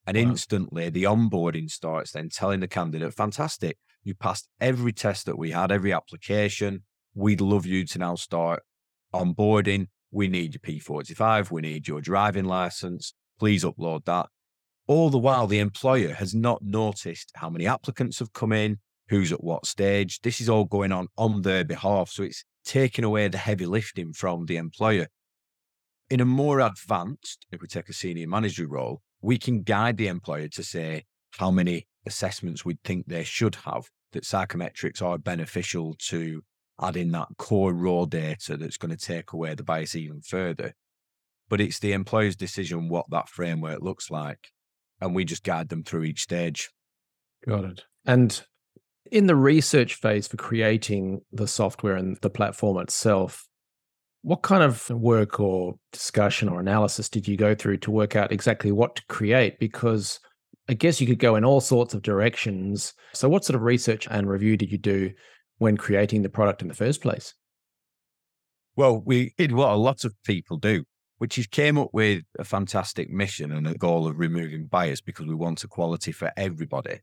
And 0.06 0.16
Wow. 0.16 0.24
instantly 0.24 0.90
the 0.90 1.04
onboarding 1.04 1.70
starts 1.70 2.12
then 2.12 2.28
telling 2.28 2.60
the 2.60 2.68
candidate, 2.68 3.14
fantastic, 3.14 3.78
you 4.02 4.14
passed 4.14 4.48
every 4.60 4.92
test 4.92 5.24
that 5.24 5.38
we 5.38 5.52
had, 5.52 5.72
every 5.72 5.92
application. 5.94 6.82
We'd 7.14 7.40
love 7.40 7.64
you 7.64 7.86
to 7.86 7.98
now 7.98 8.16
start 8.16 8.62
onboarding. 9.14 9.86
We 10.10 10.28
need 10.28 10.54
your 10.54 10.60
P45. 10.60 11.50
We 11.50 11.62
need 11.62 11.88
your 11.88 12.00
driving 12.00 12.44
license. 12.44 13.14
Please 13.38 13.64
upload 13.64 14.04
that. 14.04 14.26
All 14.86 15.08
the 15.08 15.18
while, 15.18 15.46
the 15.46 15.58
employer 15.60 16.12
has 16.12 16.34
not 16.34 16.62
noticed 16.62 17.32
how 17.36 17.48
many 17.48 17.66
applicants 17.66 18.18
have 18.18 18.32
come 18.34 18.52
in, 18.52 18.80
who's 19.08 19.32
at 19.32 19.42
what 19.42 19.64
stage. 19.64 20.20
This 20.20 20.40
is 20.40 20.48
all 20.48 20.66
going 20.66 20.92
on 20.92 21.08
on 21.16 21.42
their 21.42 21.64
behalf. 21.64 22.10
So 22.10 22.24
it's 22.24 22.44
taking 22.64 23.04
away 23.04 23.28
the 23.28 23.38
heavy 23.38 23.66
lifting 23.66 24.12
from 24.12 24.44
the 24.44 24.56
employer. 24.56 25.08
In 26.10 26.20
a 26.20 26.24
more 26.24 26.60
advanced, 26.60 27.46
if 27.50 27.60
we 27.60 27.66
take 27.66 27.88
a 27.88 27.94
senior 27.94 28.28
manager 28.28 28.66
role, 28.68 29.02
we 29.22 29.38
can 29.38 29.62
guide 29.62 29.96
the 29.96 30.08
employer 30.08 30.48
to 30.48 30.62
say 30.62 31.04
how 31.38 31.50
many 31.50 31.86
assessments 32.06 32.64
we 32.64 32.78
think 32.84 33.06
they 33.06 33.24
should 33.24 33.54
have, 33.56 33.88
that 34.12 34.24
psychometrics 34.24 35.02
are 35.02 35.18
beneficial 35.18 35.94
to 35.98 36.42
add 36.80 36.96
in 36.96 37.12
that 37.12 37.28
core 37.38 37.72
raw 37.72 38.04
data 38.04 38.56
that's 38.56 38.76
going 38.76 38.90
to 38.90 38.96
take 38.96 39.32
away 39.32 39.54
the 39.54 39.62
bias 39.62 39.94
even 39.94 40.20
further. 40.20 40.74
But 41.48 41.60
it's 41.60 41.78
the 41.78 41.92
employer's 41.92 42.36
decision 42.36 42.88
what 42.88 43.06
that 43.10 43.28
framework 43.28 43.80
looks 43.80 44.10
like. 44.10 44.50
And 45.00 45.14
we 45.14 45.24
just 45.24 45.44
guide 45.44 45.68
them 45.68 45.82
through 45.82 46.04
each 46.04 46.22
stage. 46.22 46.70
Got 47.46 47.64
it. 47.64 47.84
And 48.06 48.42
in 49.10 49.26
the 49.26 49.36
research 49.36 49.94
phase 49.94 50.26
for 50.26 50.36
creating 50.36 51.22
the 51.32 51.46
software 51.46 51.96
and 51.96 52.16
the 52.22 52.30
platform 52.30 52.78
itself, 52.78 53.46
what 54.24 54.40
kind 54.40 54.62
of 54.62 54.88
work 54.88 55.38
or 55.38 55.74
discussion 55.92 56.48
or 56.48 56.58
analysis 56.58 57.10
did 57.10 57.28
you 57.28 57.36
go 57.36 57.54
through 57.54 57.76
to 57.76 57.90
work 57.90 58.16
out 58.16 58.32
exactly 58.32 58.72
what 58.72 58.96
to 58.96 59.02
create? 59.06 59.58
Because 59.58 60.18
I 60.66 60.72
guess 60.72 60.98
you 60.98 61.06
could 61.06 61.18
go 61.18 61.36
in 61.36 61.44
all 61.44 61.60
sorts 61.60 61.92
of 61.92 62.00
directions. 62.00 62.94
So, 63.12 63.28
what 63.28 63.44
sort 63.44 63.54
of 63.54 63.60
research 63.60 64.08
and 64.10 64.26
review 64.26 64.56
did 64.56 64.72
you 64.72 64.78
do 64.78 65.12
when 65.58 65.76
creating 65.76 66.22
the 66.22 66.30
product 66.30 66.62
in 66.62 66.68
the 66.68 66.74
first 66.74 67.02
place? 67.02 67.34
Well, 68.76 69.02
we 69.04 69.34
did 69.36 69.52
what 69.52 69.68
a 69.68 69.76
lot 69.76 70.06
of 70.06 70.14
people 70.24 70.56
do, 70.56 70.84
which 71.18 71.36
is 71.36 71.46
came 71.46 71.76
up 71.76 71.90
with 71.92 72.22
a 72.38 72.44
fantastic 72.44 73.10
mission 73.10 73.52
and 73.52 73.66
a 73.66 73.74
goal 73.74 74.08
of 74.08 74.18
removing 74.18 74.64
bias 74.64 75.02
because 75.02 75.26
we 75.26 75.34
want 75.34 75.62
equality 75.62 76.12
for 76.12 76.32
everybody. 76.34 77.00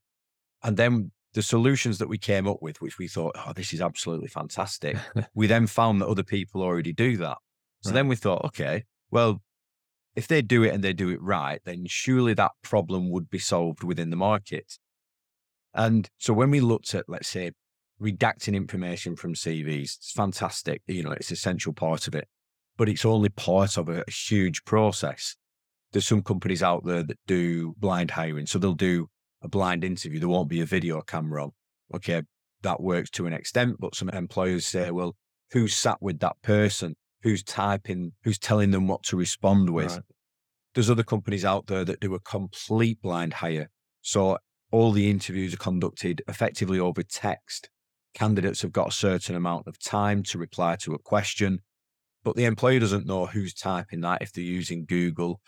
And 0.63 0.75
then 0.75 1.11
the 1.33 1.41
solutions 1.41 1.97
that 1.99 2.09
we 2.09 2.17
came 2.17 2.47
up 2.47 2.61
with, 2.61 2.81
which 2.81 2.97
we 2.97 3.07
thought, 3.07 3.35
oh, 3.37 3.53
this 3.53 3.73
is 3.73 3.81
absolutely 3.81 4.27
fantastic. 4.27 4.97
we 5.33 5.47
then 5.47 5.67
found 5.67 6.01
that 6.01 6.07
other 6.07 6.23
people 6.23 6.61
already 6.61 6.93
do 6.93 7.17
that. 7.17 7.37
So 7.81 7.89
right. 7.89 7.95
then 7.95 8.07
we 8.07 8.15
thought, 8.15 8.45
okay, 8.45 8.83
well, 9.09 9.41
if 10.15 10.27
they 10.27 10.41
do 10.41 10.63
it 10.63 10.73
and 10.73 10.83
they 10.83 10.93
do 10.93 11.09
it 11.09 11.21
right, 11.21 11.61
then 11.63 11.85
surely 11.87 12.33
that 12.33 12.51
problem 12.61 13.09
would 13.11 13.29
be 13.29 13.39
solved 13.39 13.83
within 13.83 14.09
the 14.09 14.17
market. 14.17 14.77
And 15.73 16.09
so 16.17 16.33
when 16.33 16.51
we 16.51 16.59
looked 16.59 16.93
at, 16.93 17.05
let's 17.07 17.29
say, 17.29 17.51
redacting 18.01 18.55
information 18.55 19.15
from 19.15 19.35
CVs, 19.35 19.97
it's 19.97 20.11
fantastic. 20.11 20.81
You 20.87 21.03
know, 21.03 21.11
it's 21.11 21.31
essential 21.31 21.71
part 21.71 22.07
of 22.07 22.15
it, 22.15 22.27
but 22.77 22.89
it's 22.89 23.05
only 23.05 23.29
part 23.29 23.77
of 23.77 23.87
a, 23.87 24.03
a 24.05 24.11
huge 24.11 24.65
process. 24.65 25.37
There's 25.93 26.07
some 26.07 26.23
companies 26.23 26.61
out 26.63 26.85
there 26.85 27.03
that 27.03 27.19
do 27.25 27.73
blind 27.77 28.11
hiring. 28.11 28.47
So 28.47 28.59
they'll 28.59 28.73
do 28.73 29.07
a 29.41 29.47
blind 29.47 29.83
interview. 29.83 30.19
There 30.19 30.29
won't 30.29 30.49
be 30.49 30.61
a 30.61 30.65
video 30.65 31.01
camera 31.01 31.43
on. 31.43 31.51
Okay. 31.93 32.23
That 32.63 32.81
works 32.81 33.09
to 33.11 33.25
an 33.25 33.33
extent, 33.33 33.77
but 33.79 33.95
some 33.95 34.09
employers 34.09 34.67
say, 34.67 34.91
well, 34.91 35.15
who's 35.51 35.75
sat 35.75 35.97
with 35.99 36.19
that 36.19 36.35
person? 36.43 36.95
Who's 37.23 37.43
typing? 37.43 38.11
Who's 38.23 38.37
telling 38.37 38.69
them 38.69 38.87
what 38.87 39.03
to 39.03 39.17
respond 39.17 39.71
with? 39.71 39.91
Right. 39.91 40.01
There's 40.75 40.89
other 40.89 41.03
companies 41.03 41.43
out 41.43 41.67
there 41.67 41.83
that 41.83 41.99
do 41.99 42.13
a 42.13 42.19
complete 42.19 43.01
blind 43.01 43.33
hire. 43.33 43.69
So 44.01 44.37
all 44.71 44.91
the 44.91 45.09
interviews 45.09 45.53
are 45.53 45.57
conducted 45.57 46.21
effectively 46.27 46.79
over 46.79 47.03
text. 47.03 47.69
Candidates 48.13 48.61
have 48.61 48.71
got 48.71 48.89
a 48.89 48.91
certain 48.91 49.35
amount 49.35 49.67
of 49.67 49.79
time 49.79 50.23
to 50.23 50.37
reply 50.37 50.75
to 50.81 50.93
a 50.93 50.99
question, 50.99 51.59
but 52.23 52.35
the 52.35 52.45
employer 52.45 52.79
doesn't 52.79 53.05
know 53.05 53.25
who's 53.25 53.53
typing 53.53 54.01
that 54.01 54.21
if 54.21 54.31
they're 54.31 54.43
using 54.43 54.85
Google. 54.85 55.41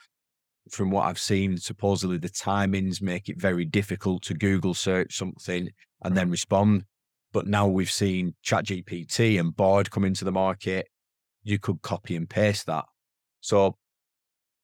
From 0.70 0.92
what 0.92 1.06
I've 1.06 1.20
seen, 1.20 1.58
supposedly 1.58 2.18
the 2.18 2.30
timings 2.30 3.02
make 3.02 3.28
it 3.28 3.40
very 3.40 3.66
difficult 3.66 4.24
to 4.24 4.34
Google 4.34 4.74
search 4.74 5.18
something 5.18 5.70
and 6.04 6.16
then 6.16 6.26
mm-hmm. 6.26 6.32
respond. 6.32 6.86
But 7.34 7.48
now 7.48 7.68
we've 7.68 7.92
seen 7.92 8.36
ChatGPT 8.46 9.40
and 9.40 9.56
Bard 9.56 9.92
come 9.92 10.06
into 10.06 10.24
the 10.24 10.32
market. 10.32 10.88
You 11.42 11.60
could 11.60 11.82
copy 11.82 12.16
and 12.16 12.30
paste 12.30 12.66
that. 12.68 12.86
So 13.42 13.76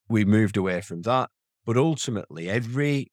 we 0.08 0.24
moved 0.24 0.56
away 0.56 0.80
from 0.80 1.02
that. 1.02 1.30
But 1.66 1.76
ultimately, 1.76 2.48
every 2.48 3.12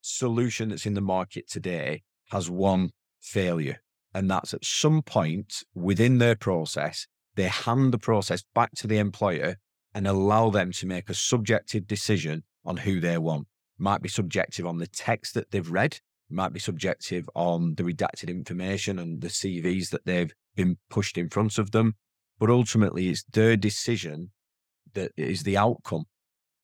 solution 0.00 0.70
that's 0.70 0.86
in 0.86 0.94
the 0.94 1.00
market 1.00 1.48
today 1.48 2.02
has 2.30 2.50
one 2.50 2.90
failure. 3.20 3.78
And 4.14 4.30
that's 4.30 4.52
at 4.54 4.64
some 4.64 5.02
point 5.02 5.62
within 5.74 6.18
their 6.18 6.34
process, 6.34 7.06
they 7.36 7.44
hand 7.44 7.92
the 7.92 7.98
process 7.98 8.42
back 8.54 8.72
to 8.76 8.86
the 8.86 8.98
employer 8.98 9.56
and 9.94 10.06
allow 10.06 10.50
them 10.50 10.72
to 10.72 10.86
make 10.86 11.08
a 11.08 11.14
subjective 11.14 11.86
decision 11.86 12.44
on 12.64 12.78
who 12.78 13.00
they 13.00 13.18
want. 13.18 13.46
Might 13.78 14.02
be 14.02 14.08
subjective 14.08 14.66
on 14.66 14.78
the 14.78 14.86
text 14.86 15.34
that 15.34 15.50
they've 15.50 15.70
read, 15.70 16.00
might 16.30 16.52
be 16.52 16.60
subjective 16.60 17.28
on 17.34 17.74
the 17.74 17.82
redacted 17.82 18.28
information 18.28 18.98
and 18.98 19.20
the 19.20 19.28
CVs 19.28 19.90
that 19.90 20.06
they've 20.06 20.32
been 20.54 20.76
pushed 20.88 21.18
in 21.18 21.28
front 21.28 21.58
of 21.58 21.72
them. 21.72 21.94
But 22.38 22.50
ultimately, 22.50 23.08
it's 23.08 23.24
their 23.32 23.56
decision 23.56 24.30
that 24.94 25.12
is 25.16 25.42
the 25.42 25.56
outcome. 25.56 26.04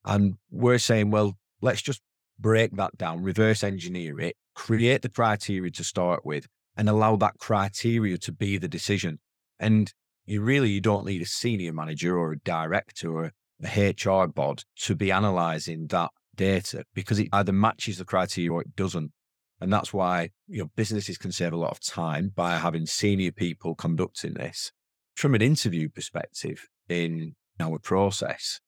And 0.05 0.35
we're 0.51 0.79
saying, 0.79 1.11
well, 1.11 1.35
let's 1.61 1.83
just 1.83 2.01
break 2.39 2.77
that 2.77 2.97
down, 2.97 3.23
reverse 3.23 3.65
engineer 3.65 4.21
it, 4.21 4.37
create 4.55 5.03
the 5.03 5.09
criteria 5.09 5.71
to 5.73 5.85
start 5.85 6.25
with, 6.25 6.47
and 6.77 6.89
allow 6.89 7.17
that 7.17 7.39
criteria 7.39 8.19
to 8.19 8.33
be 8.33 8.59
the 8.59 8.69
decision. 8.69 9.19
And 9.59 9.93
you 10.27 10.43
really 10.43 10.71
you 10.71 10.81
don't 10.81 11.07
need 11.07 11.23
a 11.23 11.27
senior 11.27 11.73
manager 11.73 12.19
or 12.19 12.33
a 12.33 12.39
director 12.39 13.13
or 13.13 13.33
a 13.65 13.91
HR 13.91 14.27
bod 14.27 14.65
to 14.81 14.95
be 14.95 15.11
analyzing 15.11 15.87
that 15.89 16.11
data 16.35 16.85
because 16.95 17.19
it 17.19 17.29
either 17.33 17.53
matches 17.53 17.99
the 17.99 18.05
criteria 18.05 18.53
or 18.53 18.61
it 18.61 18.77
doesn't. 18.77 19.13
And 19.61 19.73
that's 19.73 19.93
why 19.93 20.31
you 20.49 20.61
know 20.61 20.71
businesses 20.77 21.17
can 21.17 21.33
save 21.33 21.53
a 21.53 21.57
lot 21.57 21.71
of 21.71 21.81
time 21.81 22.33
by 22.35 22.59
having 22.59 22.87
senior 22.87 23.33
people 23.33 23.75
conducting 23.75 24.35
this. 24.35 24.73
From 25.15 25.35
an 25.35 25.41
interview 25.41 25.89
perspective 25.89 26.69
in 26.91 27.35
our 27.59 27.79
process, 27.79 28.61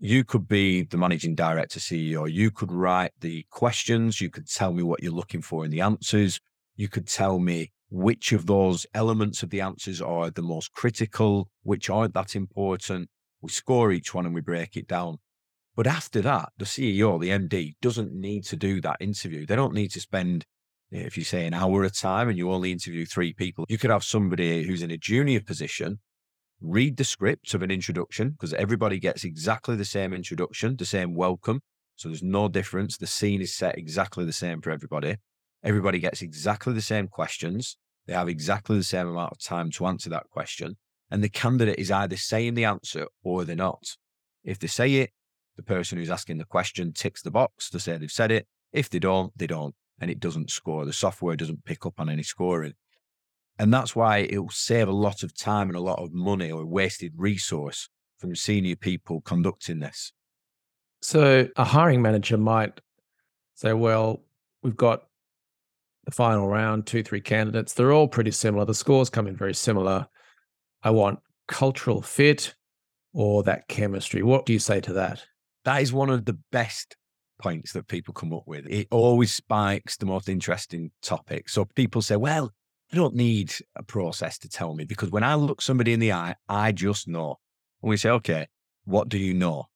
you 0.00 0.24
could 0.24 0.48
be 0.48 0.82
the 0.82 0.96
managing 0.96 1.36
director, 1.36 1.78
CEO. 1.78 2.30
You 2.30 2.50
could 2.50 2.72
write 2.72 3.12
the 3.20 3.46
questions. 3.50 4.20
You 4.20 4.28
could 4.28 4.50
tell 4.50 4.72
me 4.72 4.82
what 4.82 5.02
you're 5.02 5.12
looking 5.12 5.42
for 5.42 5.64
in 5.64 5.70
the 5.70 5.80
answers 5.80 6.40
you 6.78 6.88
could 6.88 7.06
tell 7.06 7.38
me 7.40 7.72
which 7.90 8.32
of 8.32 8.46
those 8.46 8.86
elements 8.94 9.42
of 9.42 9.50
the 9.50 9.60
answers 9.60 10.02
are 10.02 10.30
the 10.30 10.42
most 10.42 10.72
critical, 10.72 11.48
which 11.62 11.88
aren't 11.88 12.14
that 12.14 12.36
important. 12.36 13.08
We 13.40 13.50
score 13.50 13.92
each 13.92 14.14
one 14.14 14.26
and 14.26 14.34
we 14.34 14.40
break 14.40 14.76
it 14.76 14.88
down. 14.88 15.18
But 15.74 15.86
after 15.86 16.20
that, 16.22 16.50
the 16.58 16.64
CEO, 16.64 17.20
the 17.20 17.30
MD, 17.30 17.74
doesn't 17.80 18.12
need 18.12 18.44
to 18.46 18.56
do 18.56 18.80
that 18.80 18.96
interview. 19.00 19.46
They 19.46 19.56
don't 19.56 19.74
need 19.74 19.92
to 19.92 20.00
spend, 20.00 20.44
eh, 20.92 21.00
if 21.00 21.16
you 21.16 21.24
say 21.24 21.46
an 21.46 21.54
hour 21.54 21.84
a 21.84 21.90
time 21.90 22.28
and 22.28 22.36
you 22.36 22.50
only 22.50 22.72
interview 22.72 23.06
three 23.06 23.32
people, 23.32 23.64
you 23.68 23.78
could 23.78 23.90
have 23.90 24.04
somebody 24.04 24.64
who's 24.64 24.82
in 24.82 24.90
a 24.90 24.98
junior 24.98 25.40
position 25.40 26.00
read 26.60 26.96
the 26.96 27.04
script 27.04 27.54
of 27.54 27.62
an 27.62 27.70
introduction 27.70 28.30
because 28.30 28.52
everybody 28.54 28.98
gets 28.98 29.24
exactly 29.24 29.76
the 29.76 29.84
same 29.84 30.12
introduction, 30.12 30.76
the 30.76 30.84
same 30.84 31.14
welcome. 31.14 31.60
So 31.94 32.08
there's 32.08 32.22
no 32.22 32.48
difference. 32.48 32.96
The 32.96 33.06
scene 33.06 33.40
is 33.40 33.54
set 33.54 33.78
exactly 33.78 34.24
the 34.24 34.32
same 34.32 34.60
for 34.60 34.70
everybody. 34.70 35.16
Everybody 35.64 35.98
gets 35.98 36.22
exactly 36.22 36.72
the 36.72 36.80
same 36.80 37.08
questions. 37.08 37.76
They 38.06 38.14
have 38.14 38.28
exactly 38.28 38.76
the 38.76 38.84
same 38.84 39.08
amount 39.08 39.32
of 39.32 39.40
time 39.40 39.70
to 39.72 39.86
answer 39.86 40.10
that 40.10 40.30
question. 40.30 40.76
And 41.10 41.22
the 41.22 41.28
candidate 41.28 41.78
is 41.78 41.90
either 41.90 42.16
saying 42.16 42.54
the 42.54 42.64
answer 42.64 43.06
or 43.22 43.44
they're 43.44 43.56
not. 43.56 43.96
If 44.44 44.58
they 44.58 44.66
say 44.66 44.94
it, 44.96 45.10
the 45.56 45.62
person 45.62 45.98
who's 45.98 46.10
asking 46.10 46.38
the 46.38 46.44
question 46.44 46.92
ticks 46.92 47.22
the 47.22 47.30
box 47.30 47.68
to 47.70 47.80
say 47.80 47.96
they've 47.96 48.10
said 48.10 48.30
it. 48.30 48.46
If 48.72 48.88
they 48.90 48.98
don't, 48.98 49.36
they 49.36 49.46
don't. 49.46 49.74
And 50.00 50.10
it 50.10 50.20
doesn't 50.20 50.50
score. 50.50 50.84
The 50.84 50.92
software 50.92 51.36
doesn't 51.36 51.64
pick 51.64 51.84
up 51.84 51.98
on 51.98 52.08
any 52.08 52.22
scoring. 52.22 52.74
And 53.58 53.74
that's 53.74 53.96
why 53.96 54.18
it 54.18 54.38
will 54.38 54.50
save 54.50 54.86
a 54.86 54.92
lot 54.92 55.24
of 55.24 55.36
time 55.36 55.68
and 55.68 55.76
a 55.76 55.80
lot 55.80 55.98
of 55.98 56.12
money 56.12 56.52
or 56.52 56.64
wasted 56.64 57.12
resource 57.16 57.88
from 58.18 58.36
senior 58.36 58.76
people 58.76 59.20
conducting 59.22 59.80
this. 59.80 60.12
So 61.02 61.48
a 61.56 61.64
hiring 61.64 62.00
manager 62.00 62.36
might 62.36 62.80
say, 63.54 63.72
well, 63.72 64.22
we've 64.62 64.76
got 64.76 65.07
the 66.08 66.14
final 66.14 66.48
round, 66.48 66.86
two, 66.86 67.02
three 67.02 67.20
candidates, 67.20 67.74
they're 67.74 67.92
all 67.92 68.08
pretty 68.08 68.30
similar. 68.30 68.64
The 68.64 68.72
scores 68.72 69.10
come 69.10 69.26
in 69.26 69.36
very 69.36 69.52
similar. 69.52 70.06
I 70.82 70.88
want 70.88 71.18
cultural 71.48 72.00
fit 72.00 72.54
or 73.12 73.42
that 73.42 73.68
chemistry. 73.68 74.22
What 74.22 74.46
do 74.46 74.54
you 74.54 74.58
say 74.58 74.80
to 74.80 74.94
that? 74.94 75.22
That 75.66 75.82
is 75.82 75.92
one 75.92 76.08
of 76.08 76.24
the 76.24 76.38
best 76.50 76.96
points 77.38 77.74
that 77.74 77.88
people 77.88 78.14
come 78.14 78.32
up 78.32 78.44
with. 78.46 78.64
It 78.70 78.88
always 78.90 79.34
spikes 79.34 79.98
the 79.98 80.06
most 80.06 80.30
interesting 80.30 80.92
topic. 81.02 81.50
So 81.50 81.66
people 81.66 82.00
say, 82.00 82.16
well, 82.16 82.54
I 82.90 82.96
don't 82.96 83.14
need 83.14 83.52
a 83.76 83.82
process 83.82 84.38
to 84.38 84.48
tell 84.48 84.72
me 84.72 84.84
because 84.84 85.10
when 85.10 85.24
I 85.24 85.34
look 85.34 85.60
somebody 85.60 85.92
in 85.92 86.00
the 86.00 86.14
eye, 86.14 86.36
I 86.48 86.72
just 86.72 87.06
know. 87.06 87.36
And 87.82 87.90
we 87.90 87.98
say, 87.98 88.08
okay, 88.08 88.46
what 88.84 89.10
do 89.10 89.18
you 89.18 89.34
know? 89.34 89.66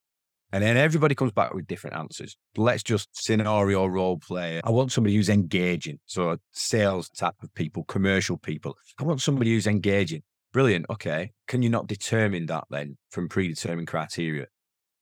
And 0.53 0.63
then 0.63 0.77
everybody 0.77 1.15
comes 1.15 1.33
back 1.33 1.55
with 1.55 1.67
different 1.67 1.97
answers. 1.97 2.37
Let's 2.57 2.83
just 2.83 3.09
scenario 3.13 3.87
role 3.87 4.19
play. 4.19 4.61
I 4.63 4.71
want 4.71 4.93
somebody 4.93 5.17
who's 5.17 5.31
engaging. 5.31 5.99
So 6.05 6.37
sales 6.53 7.09
type 7.09 7.37
of 7.43 7.55
people, 7.55 7.85
commercial 7.85 8.37
people. 8.37 8.77
I 9.01 9.05
want 9.05 9.23
somebody 9.23 9.53
who's 9.53 9.67
engaging. 9.67 10.23
Brilliant. 10.53 10.87
Okay. 10.91 11.33
Can 11.49 11.63
you 11.63 11.71
not 11.71 11.87
determine 11.87 12.47
that 12.47 12.65
then 12.69 12.99
from 13.11 13.31
predetermined 13.31 13.89
criteria? 13.89 14.47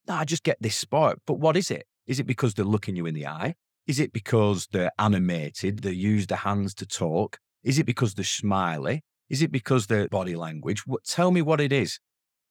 No, 0.06 0.14
I 0.14 0.24
just 0.24 0.44
get 0.44 0.58
this 0.60 0.76
spark. 0.76 1.18
But 1.26 1.40
what 1.40 1.56
is 1.56 1.70
it? 1.70 1.84
Is 2.06 2.20
it 2.20 2.26
because 2.26 2.54
they're 2.54 2.64
looking 2.64 2.94
you 2.94 3.06
in 3.06 3.14
the 3.14 3.26
eye? 3.26 3.54
Is 3.88 3.98
it 3.98 4.12
because 4.12 4.68
they're 4.70 4.92
animated? 5.00 5.80
They 5.80 5.90
use 5.90 6.28
their 6.28 6.38
hands 6.38 6.74
to 6.74 6.86
talk? 6.86 7.38
Is 7.64 7.80
it 7.80 7.86
because 7.86 8.14
they're 8.14 8.24
smiley? 8.24 9.02
Is 9.28 9.42
it 9.42 9.50
because 9.50 9.88
their 9.88 10.08
body 10.08 10.36
language? 10.36 10.86
What, 10.86 11.04
tell 11.04 11.32
me 11.32 11.42
what 11.42 11.60
it 11.60 11.72
is. 11.72 11.98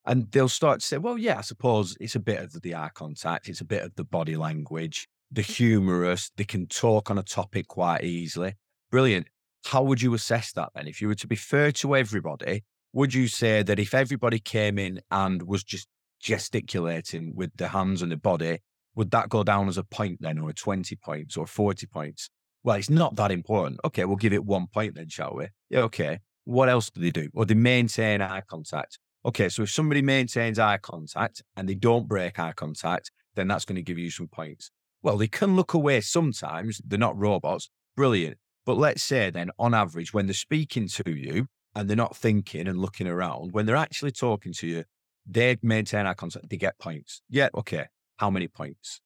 And 0.06 0.32
they'll 0.32 0.50
start 0.50 0.80
to 0.80 0.86
say, 0.86 0.98
well, 0.98 1.18
yeah, 1.18 1.38
I 1.38 1.42
suppose 1.42 1.96
it's 2.00 2.16
a 2.16 2.20
bit 2.20 2.40
of 2.40 2.62
the 2.62 2.76
eye 2.76 2.90
contact, 2.94 3.50
it's 3.50 3.62
a 3.62 3.66
bit 3.66 3.84
of 3.84 3.96
the 3.96 4.04
body 4.04 4.36
language, 4.36 5.08
the 5.32 5.42
mm. 5.42 5.56
humorous, 5.56 6.32
they 6.36 6.46
can 6.46 6.68
talk 6.68 7.12
on 7.12 7.18
a 7.18 7.24
topic 7.24 7.68
quite 7.68 8.04
easily. 8.04 8.56
Brilliant. 8.92 9.28
How 9.66 9.84
would 9.84 10.02
you 10.02 10.14
assess 10.14 10.52
that 10.54 10.70
then? 10.74 10.88
If 10.88 11.02
you 11.02 11.10
were 11.10 11.16
to 11.16 11.28
be 11.28 11.36
fair 11.36 11.72
to 11.74 11.96
everybody, 11.96 12.64
would 12.94 13.14
you 13.14 13.28
say 13.28 13.62
that 13.62 13.78
if 13.78 13.94
everybody 13.94 14.40
came 14.40 14.80
in 14.80 15.02
and 15.12 15.44
was 15.44 15.64
just 15.64 15.88
gesticulating 16.20 17.34
with 17.36 17.52
the 17.56 17.68
hands 17.68 18.02
and 18.02 18.12
the 18.12 18.18
body, 18.18 18.60
would 18.96 19.12
that 19.12 19.30
go 19.30 19.44
down 19.44 19.68
as 19.68 19.78
a 19.78 19.84
point 19.84 20.20
then, 20.22 20.40
or 20.40 20.52
20 20.52 20.96
points 20.96 21.38
or 21.38 21.46
40 21.46 21.88
points? 21.88 22.30
Well, 22.64 22.78
it's 22.78 22.90
not 22.90 23.16
that 23.16 23.32
important. 23.32 23.80
Okay, 23.86 24.06
we'll 24.06 24.18
give 24.18 24.34
it 24.34 24.44
one 24.44 24.68
point 24.68 24.96
then, 24.96 25.10
shall 25.10 25.36
we? 25.36 25.48
Yeah, 25.70 25.82
okay. 25.82 26.20
What 26.46 26.68
else 26.68 26.90
do 26.90 27.00
they 27.00 27.12
do? 27.12 27.30
Or 27.34 27.46
they 27.46 27.54
maintain 27.54 28.22
eye 28.22 28.42
contact. 28.50 28.98
Okay, 29.26 29.50
so 29.50 29.64
if 29.64 29.72
somebody 29.72 30.02
maintains 30.02 30.60
eye 30.60 30.78
contact 30.78 31.44
and 31.56 31.68
they 31.68 31.76
don't 31.76 32.08
break 32.08 32.40
eye 32.40 32.54
contact, 32.54 33.12
then 33.36 33.48
that's 33.48 33.66
going 33.66 33.76
to 33.76 33.82
give 33.82 33.98
you 33.98 34.10
some 34.10 34.28
points. 34.28 34.72
Well, 35.02 35.18
they 35.18 35.28
can 35.28 35.56
look 35.56 35.74
away 35.74 36.02
sometimes. 36.02 36.82
They're 36.86 37.00
not 37.00 37.18
robots. 37.18 37.70
Brilliant. 37.96 38.38
But 38.66 38.78
let's 38.78 39.04
say 39.04 39.30
then, 39.30 39.52
on 39.58 39.74
average, 39.74 40.14
when 40.14 40.28
they're 40.28 40.34
speaking 40.34 40.88
to 40.90 41.12
you 41.12 41.48
and 41.76 41.90
they're 41.90 41.98
not 41.98 42.16
thinking 42.16 42.68
and 42.68 42.80
looking 42.80 43.08
around, 43.08 43.52
when 43.52 43.66
they're 43.66 43.76
actually 43.76 44.12
talking 44.12 44.54
to 44.54 44.68
you, 44.68 44.84
they 45.26 45.58
maintain 45.62 46.06
eye 46.06 46.14
contact, 46.14 46.50
they 46.50 46.58
get 46.58 46.78
points. 46.80 47.22
Yeah, 47.30 47.50
okay. 47.56 47.88
How 48.18 48.30
many 48.30 48.48
points? 48.48 49.02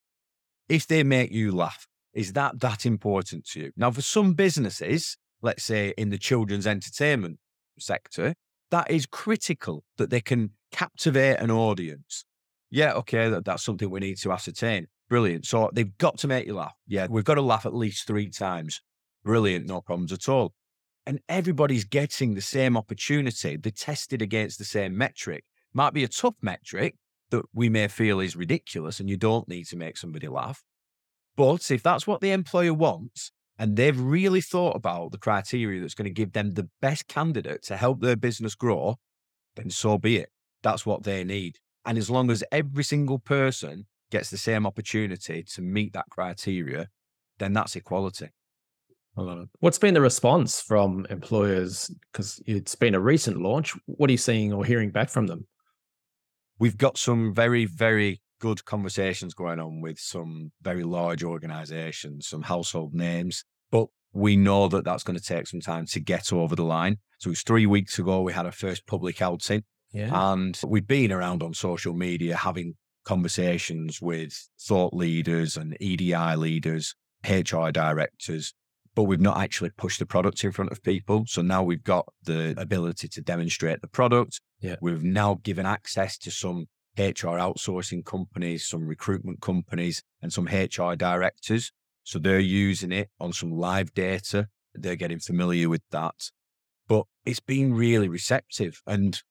If 0.70 0.88
they 0.88 1.04
make 1.04 1.32
you 1.32 1.52
laugh, 1.52 1.88
is 2.14 2.34
that 2.34 2.60
that 2.60 2.86
important 2.86 3.46
to 3.50 3.60
you? 3.60 3.72
Now, 3.76 3.92
for 3.92 4.02
some 4.02 4.34
businesses, 4.34 5.18
let's 5.42 5.64
say 5.64 5.94
in 5.98 6.10
the 6.10 6.18
children's 6.18 6.68
entertainment 6.68 7.40
sector, 7.80 8.36
that 8.74 8.90
is 8.90 9.06
critical 9.06 9.84
that 9.98 10.10
they 10.10 10.20
can 10.20 10.50
captivate 10.72 11.38
an 11.38 11.52
audience. 11.52 12.26
Yeah, 12.72 12.94
okay, 12.94 13.30
that, 13.30 13.46
that's 13.46 13.62
something 13.62 13.88
we 13.88 14.00
need 14.00 14.18
to 14.18 14.32
ascertain. 14.32 14.88
Brilliant. 15.10 15.46
So 15.46 15.70
they've 15.72 15.96
got 16.00 16.18
to 16.18 16.28
make 16.28 16.48
you 16.48 16.56
laugh. 16.56 16.74
Yeah, 16.88 17.06
we've 17.08 17.24
got 17.24 17.36
to 17.36 17.44
laugh 17.44 17.68
at 17.68 17.76
least 17.76 18.08
three 18.08 18.32
times. 18.32 18.82
Brilliant, 19.24 19.68
no 19.68 19.82
problems 19.82 20.12
at 20.12 20.28
all. 20.28 20.56
And 21.06 21.20
everybody's 21.30 21.84
getting 21.84 22.34
the 22.34 22.42
same 22.42 22.76
opportunity. 22.76 23.58
They're 23.58 23.72
tested 23.72 24.24
against 24.24 24.58
the 24.58 24.66
same 24.66 24.98
metric. 24.98 25.44
Might 25.72 25.94
be 25.94 26.04
a 26.04 26.08
tough 26.08 26.36
metric 26.42 26.96
that 27.30 27.46
we 27.54 27.70
may 27.70 27.88
feel 27.88 28.20
is 28.20 28.36
ridiculous 28.36 29.00
and 29.00 29.08
you 29.08 29.18
don't 29.18 29.48
need 29.48 29.66
to 29.66 29.78
make 29.78 29.98
somebody 29.98 30.28
laugh. 30.28 30.64
But 31.36 31.70
if 31.70 31.84
that's 31.84 32.08
what 32.08 32.22
the 32.22 32.32
employer 32.32 32.74
wants, 32.74 33.32
and 33.58 33.76
they've 33.76 34.00
really 34.00 34.42
thought 34.42 34.76
about 34.76 35.12
the 35.12 35.18
criteria 35.18 35.80
that's 35.80 35.94
going 35.94 36.06
to 36.06 36.14
give 36.14 36.34
them 36.34 36.52
the 36.52 36.70
best 36.82 37.08
candidate 37.08 37.62
to 37.64 37.78
help 37.78 38.02
their 38.02 38.16
business 38.16 38.56
grow, 38.56 38.98
then 39.56 39.70
so 39.70 39.98
be 39.98 40.18
it. 40.18 40.30
That's 40.64 40.86
what 40.86 41.04
they 41.04 41.24
need. 41.24 41.58
And 41.86 41.98
as 41.98 42.10
long 42.10 42.32
as 42.32 42.44
every 42.52 42.84
single 42.84 43.20
person 43.20 43.86
gets 44.10 44.30
the 44.30 44.38
same 44.38 44.66
opportunity 44.66 45.44
to 45.44 45.62
meet 45.62 45.94
that 45.94 46.10
criteria, 46.10 46.88
then 47.40 47.54
that's 47.54 47.76
equality. 47.76 48.30
What's 49.60 49.78
been 49.78 49.94
the 49.94 50.02
response 50.02 50.60
from 50.60 51.06
employers? 51.12 51.92
Because 52.12 52.42
it's 52.48 52.74
been 52.74 52.96
a 52.96 53.00
recent 53.00 53.42
launch. 53.42 53.76
What 53.86 54.10
are 54.10 54.12
you 54.12 54.18
seeing 54.18 54.52
or 54.52 54.66
hearing 54.66 54.90
back 54.90 55.10
from 55.10 55.28
them? 55.28 55.46
We've 56.58 56.78
got 56.78 56.98
some 56.98 57.34
very, 57.34 57.66
very 57.66 58.23
good 58.44 58.66
conversations 58.66 59.34
going 59.34 59.58
on 59.58 59.80
with 59.80 59.98
some 59.98 60.52
very 60.62 60.84
large 60.84 61.24
organizations, 61.24 62.28
some 62.28 62.42
household 62.42 62.94
names, 62.94 63.46
but 63.72 63.88
we 64.12 64.36
know 64.36 64.68
that 64.68 64.84
that's 64.84 65.04
going 65.04 65.18
to 65.18 65.24
take 65.24 65.48
some 65.48 65.62
time 65.62 65.86
to 65.86 66.02
get 66.02 66.34
over 66.34 66.54
the 66.54 66.66
line. 66.66 66.98
So 67.20 67.30
it 67.30 67.32
was 67.32 67.42
three 67.44 67.66
weeks 67.66 67.98
ago, 67.98 68.20
we 68.20 68.34
had 68.34 68.46
our 68.46 68.52
first 68.52 68.86
public 68.86 69.22
outing. 69.22 69.64
Yeah. 69.94 70.10
And 70.12 70.60
we've 70.68 70.86
been 70.86 71.14
around 71.14 71.42
on 71.42 71.54
social 71.54 71.94
media 71.94 72.36
having 72.36 72.74
conversations 73.06 74.02
with 74.02 74.34
thought 74.60 74.94
leaders 74.94 75.56
and 75.56 75.78
EDI 75.80 76.36
leaders, 76.36 76.96
HR 77.26 77.70
directors, 77.70 78.54
but 78.94 79.04
we've 79.04 79.22
not 79.22 79.38
actually 79.38 79.70
pushed 79.70 80.00
the 80.00 80.06
product 80.06 80.44
in 80.44 80.52
front 80.52 80.74
of 80.74 80.84
people. 80.84 81.24
So 81.28 81.42
now 81.42 81.64
we've 81.64 81.84
got 81.84 82.08
the 82.22 82.56
ability 82.58 83.08
to 83.08 83.22
demonstrate 83.22 83.80
the 83.80 83.88
product. 83.88 84.42
Yeah. 84.60 84.76
We've 84.82 85.02
now 85.02 85.40
given 85.44 85.66
access 85.66 86.18
to 86.18 86.30
some 86.30 86.66
HR 86.98 87.38
outsourcing 87.38 88.06
companies, 88.06 88.68
some 88.68 88.86
recruitment 88.86 89.42
companies, 89.42 90.04
and 90.22 90.32
some 90.32 90.46
HR 90.46 90.96
directors. 90.96 91.72
So 92.04 92.20
they're 92.20 92.40
using 92.40 92.92
it 92.92 93.10
on 93.20 93.34
some 93.34 93.52
live 93.52 93.94
data. 93.94 94.48
They're 94.76 94.96
getting 94.96 95.20
familiar 95.20 95.70
with 95.70 95.84
that. 95.92 96.30
But 96.88 97.06
it's 97.26 97.40
been 97.40 97.74
really 97.74 98.10
receptive. 98.10 98.82
And 98.86 99.22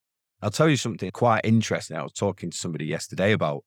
I'll 0.41 0.51
tell 0.51 0.69
you 0.69 0.77
something 0.77 1.11
quite 1.11 1.43
interesting. 1.45 1.97
I 1.97 2.03
was 2.03 2.13
talking 2.13 2.51
to 2.51 2.57
somebody 2.57 2.87
yesterday 2.87 3.33
about 3.33 3.65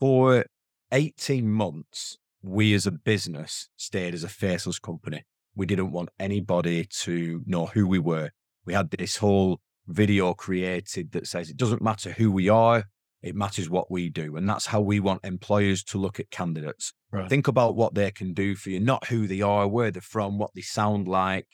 for 0.00 0.44
18 0.90 1.48
months, 1.48 2.18
we 2.42 2.74
as 2.74 2.86
a 2.86 2.90
business 2.90 3.68
stayed 3.76 4.14
as 4.14 4.24
a 4.24 4.28
faceless 4.28 4.80
company. 4.80 5.22
We 5.54 5.64
didn't 5.64 5.92
want 5.92 6.08
anybody 6.18 6.86
to 7.02 7.42
know 7.46 7.66
who 7.66 7.86
we 7.86 8.00
were. 8.00 8.30
We 8.64 8.74
had 8.74 8.90
this 8.90 9.18
whole 9.18 9.60
video 9.86 10.34
created 10.34 11.12
that 11.12 11.28
says 11.28 11.50
it 11.50 11.56
doesn't 11.56 11.82
matter 11.82 12.12
who 12.12 12.32
we 12.32 12.48
are, 12.48 12.84
it 13.22 13.36
matters 13.36 13.70
what 13.70 13.90
we 13.90 14.08
do. 14.08 14.36
And 14.36 14.48
that's 14.48 14.66
how 14.66 14.80
we 14.80 14.98
want 15.00 15.24
employers 15.24 15.82
to 15.84 15.98
look 15.98 16.18
at 16.18 16.30
candidates. 16.30 16.92
Right. 17.12 17.28
Think 17.28 17.46
about 17.46 17.76
what 17.76 17.94
they 17.94 18.10
can 18.10 18.34
do 18.34 18.56
for 18.56 18.70
you, 18.70 18.80
not 18.80 19.06
who 19.06 19.26
they 19.26 19.40
are, 19.40 19.68
where 19.68 19.90
they're 19.90 20.02
from, 20.02 20.38
what 20.38 20.50
they 20.54 20.62
sound 20.62 21.06
like. 21.06 21.46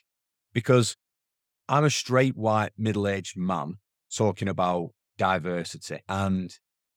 Because 0.52 0.96
I'm 1.68 1.84
a 1.84 1.90
straight 1.90 2.36
white 2.36 2.72
middle 2.78 3.06
aged 3.06 3.36
man 3.36 3.74
talking 4.14 4.48
about 4.48 4.90
diversity. 5.18 5.98
And 6.08 6.50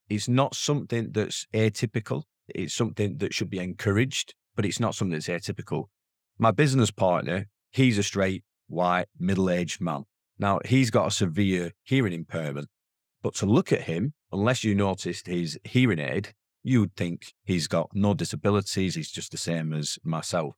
it's 0.10 0.30
not 0.30 0.56
something 0.56 1.12
that's 1.12 1.46
atypical. 1.54 2.24
It's 2.48 2.74
something 2.74 3.18
that 3.18 3.34
should 3.34 3.50
be 3.50 3.60
encouraged, 3.60 4.34
but 4.56 4.66
it's 4.66 4.80
not 4.80 4.96
something 4.96 5.20
that's 5.20 5.28
atypical. 5.28 5.86
My 6.38 6.52
business 6.52 6.92
partner, 6.92 7.48
he's 7.72 7.98
a 7.98 8.04
straight 8.04 8.44
white 8.68 9.08
middle 9.20 9.50
aged 9.50 9.82
man. 9.82 10.04
Now, 10.40 10.60
he's 10.66 10.90
got 10.90 11.08
a 11.08 11.12
severe 11.12 11.72
hearing 11.84 12.14
impairment. 12.14 12.68
But 13.22 13.36
to 13.36 13.46
look 13.46 13.72
at 13.72 13.82
him, 13.82 14.14
unless 14.32 14.64
you 14.64 14.76
noticed 14.76 15.28
his 15.28 15.60
hearing 15.64 16.00
aid, 16.00 16.34
you'd 16.64 16.96
think 16.96 17.34
he's 17.44 17.68
got 17.68 17.90
no 17.94 18.14
disabilities. 18.14 18.96
He's 18.96 19.12
just 19.12 19.32
the 19.32 19.38
same 19.38 19.74
as 19.74 19.98
myself. 20.04 20.56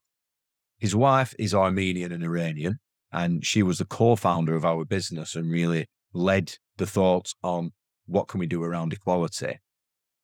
His 0.77 0.95
wife 0.95 1.33
is 1.39 1.53
Armenian 1.53 2.11
and 2.11 2.23
Iranian, 2.23 2.79
and 3.11 3.45
she 3.45 3.63
was 3.63 3.77
the 3.77 3.85
co 3.85 4.15
founder 4.15 4.55
of 4.55 4.65
our 4.65 4.85
business 4.85 5.35
and 5.35 5.51
really 5.51 5.87
led 6.13 6.55
the 6.77 6.87
thoughts 6.87 7.35
on 7.43 7.71
what 8.05 8.27
can 8.27 8.39
we 8.39 8.47
do 8.47 8.63
around 8.63 8.93
equality. 8.93 9.59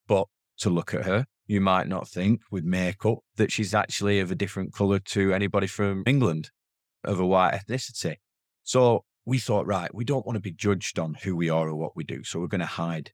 But 0.08 0.28
to 0.60 0.70
look 0.70 0.94
at 0.94 1.06
her, 1.06 1.26
you 1.48 1.62
might 1.62 1.88
not 1.88 2.08
think 2.08 2.42
with 2.52 2.64
makeup 2.64 3.20
that 3.38 3.52
she's 3.52 3.74
actually 3.74 4.20
of 4.20 4.32
a 4.32 4.36
different 4.36 4.74
color 4.74 5.00
to 5.00 5.34
anybody 5.34 5.68
from 5.68 6.04
England 6.06 6.52
of 7.04 7.20
a 7.20 7.26
white 7.26 7.54
ethnicity. 7.54 8.18
So 8.64 9.06
we 9.26 9.40
thought, 9.40 9.66
right, 9.66 9.94
we 9.94 10.04
don't 10.04 10.26
want 10.26 10.36
to 10.36 10.42
be 10.42 10.52
judged 10.52 11.00
on 11.00 11.16
who 11.24 11.36
we 11.36 11.50
are 11.50 11.70
or 11.70 11.76
what 11.76 11.96
we 11.96 12.04
do. 12.04 12.24
So 12.24 12.40
we're 12.40 12.48
going 12.48 12.60
to 12.60 12.68
hide 12.68 13.12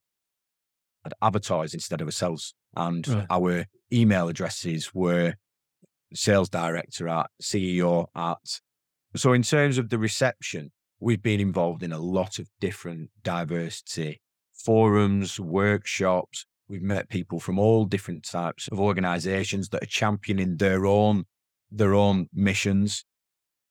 advertise 1.22 1.74
instead 1.74 2.00
of 2.00 2.08
ourselves. 2.08 2.54
And 2.74 3.06
right. 3.08 3.26
our 3.30 3.66
email 3.92 4.28
addresses 4.28 4.94
were 4.94 5.34
sales 6.14 6.48
director 6.48 7.08
at 7.08 7.30
CEO 7.42 8.06
at. 8.14 8.60
So 9.16 9.32
in 9.32 9.42
terms 9.42 9.78
of 9.78 9.88
the 9.88 9.98
reception, 9.98 10.72
we've 11.00 11.22
been 11.22 11.40
involved 11.40 11.82
in 11.82 11.92
a 11.92 11.98
lot 11.98 12.38
of 12.38 12.48
different 12.60 13.10
diversity 13.22 14.20
forums, 14.54 15.40
workshops. 15.40 16.44
We've 16.68 16.82
met 16.82 17.08
people 17.08 17.38
from 17.40 17.58
all 17.58 17.84
different 17.84 18.24
types 18.24 18.68
of 18.72 18.80
organizations 18.80 19.68
that 19.70 19.82
are 19.82 19.86
championing 19.86 20.56
their 20.56 20.86
own 20.86 21.24
their 21.70 21.94
own 21.94 22.28
missions 22.32 23.04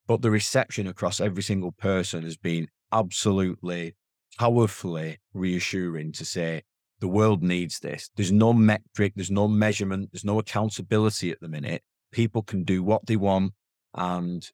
but 0.08 0.22
the 0.22 0.32
reception 0.32 0.88
across 0.88 1.20
every 1.20 1.44
single 1.44 1.72
person 1.72 2.24
has 2.24 2.38
been 2.38 2.68
absolutely 2.92 3.96
powerfully 4.38 5.20
reassuring 5.34 6.12
to 6.14 6.26
say 6.26 6.64
the 7.00 7.08
world 7.08 7.44
needs 7.44 7.80
this. 7.80 8.10
There's 8.16 8.32
no 8.32 8.54
metric, 8.54 9.14
there's 9.16 9.32
no 9.32 9.48
measurement, 9.48 10.10
there's 10.12 10.26
no 10.26 10.40
accountability 10.40 11.32
at 11.32 11.40
the 11.42 11.48
minute. 11.48 11.84
People 12.12 12.42
can 12.42 12.64
do 12.64 12.84
what 12.84 13.06
they 13.06 13.16
want. 13.16 13.54
And 13.94 14.50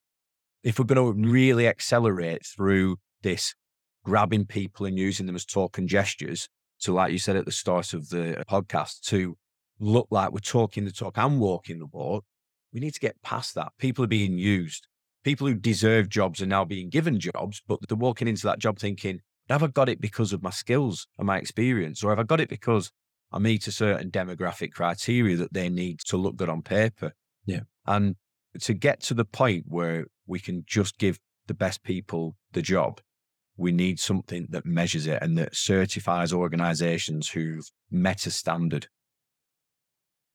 if 0.63 0.79
we're 0.79 0.85
going 0.85 1.23
to 1.23 1.29
really 1.29 1.67
accelerate 1.67 2.45
through 2.45 2.97
this 3.21 3.53
grabbing 4.03 4.45
people 4.45 4.85
and 4.85 4.97
using 4.97 5.25
them 5.25 5.35
as 5.35 5.45
talking 5.45 5.87
gestures, 5.87 6.47
so 6.77 6.93
like 6.93 7.11
you 7.11 7.19
said 7.19 7.35
at 7.35 7.45
the 7.45 7.51
start 7.51 7.93
of 7.93 8.09
the 8.09 8.39
uh, 8.39 8.43
podcast, 8.45 9.01
to 9.01 9.37
look 9.79 10.07
like 10.09 10.31
we're 10.31 10.39
talking 10.39 10.85
the 10.85 10.91
talk 10.91 11.17
and 11.17 11.39
walking 11.39 11.79
the 11.79 11.85
walk, 11.85 12.25
we 12.73 12.79
need 12.79 12.93
to 12.93 12.99
get 12.99 13.21
past 13.21 13.53
that. 13.55 13.73
People 13.77 14.03
are 14.03 14.07
being 14.07 14.37
used 14.37 14.87
people 15.23 15.47
who 15.47 15.55
deserve 15.55 16.09
jobs 16.09 16.41
are 16.41 16.47
now 16.47 16.65
being 16.65 16.89
given 16.89 17.19
jobs, 17.19 17.61
but 17.67 17.79
they're 17.87 17.97
walking 17.97 18.27
into 18.27 18.47
that 18.47 18.59
job 18.59 18.79
thinking, 18.79 19.21
have 19.51 19.63
I 19.63 19.67
got 19.67 19.89
it 19.89 20.01
because 20.01 20.33
of 20.33 20.43
my 20.43 20.49
skills 20.49 21.07
and 21.17 21.27
my 21.27 21.37
experience? 21.37 22.03
Or 22.03 22.09
have 22.09 22.19
I 22.19 22.23
got 22.23 22.41
it 22.41 22.49
because 22.49 22.91
I 23.31 23.39
meet 23.39 23.67
a 23.67 23.71
certain 23.71 24.11
demographic 24.11 24.71
criteria 24.71 25.37
that 25.37 25.53
they 25.53 25.69
need 25.69 25.99
to 26.07 26.17
look 26.17 26.35
good 26.35 26.49
on 26.49 26.61
paper? 26.61 27.13
Yeah. 27.45 27.61
And 27.85 28.15
to 28.61 28.73
get 28.73 29.01
to 29.03 29.13
the 29.13 29.25
point 29.25 29.65
where 29.67 30.05
we 30.27 30.39
can 30.39 30.63
just 30.67 30.97
give 30.97 31.19
the 31.47 31.53
best 31.53 31.83
people 31.83 32.35
the 32.51 32.61
job, 32.61 33.01
we 33.57 33.71
need 33.71 33.99
something 33.99 34.47
that 34.49 34.65
measures 34.65 35.07
it 35.07 35.21
and 35.21 35.37
that 35.37 35.55
certifies 35.55 36.33
organizations 36.33 37.29
who've 37.29 37.69
met 37.89 38.25
a 38.25 38.31
standard. 38.31 38.87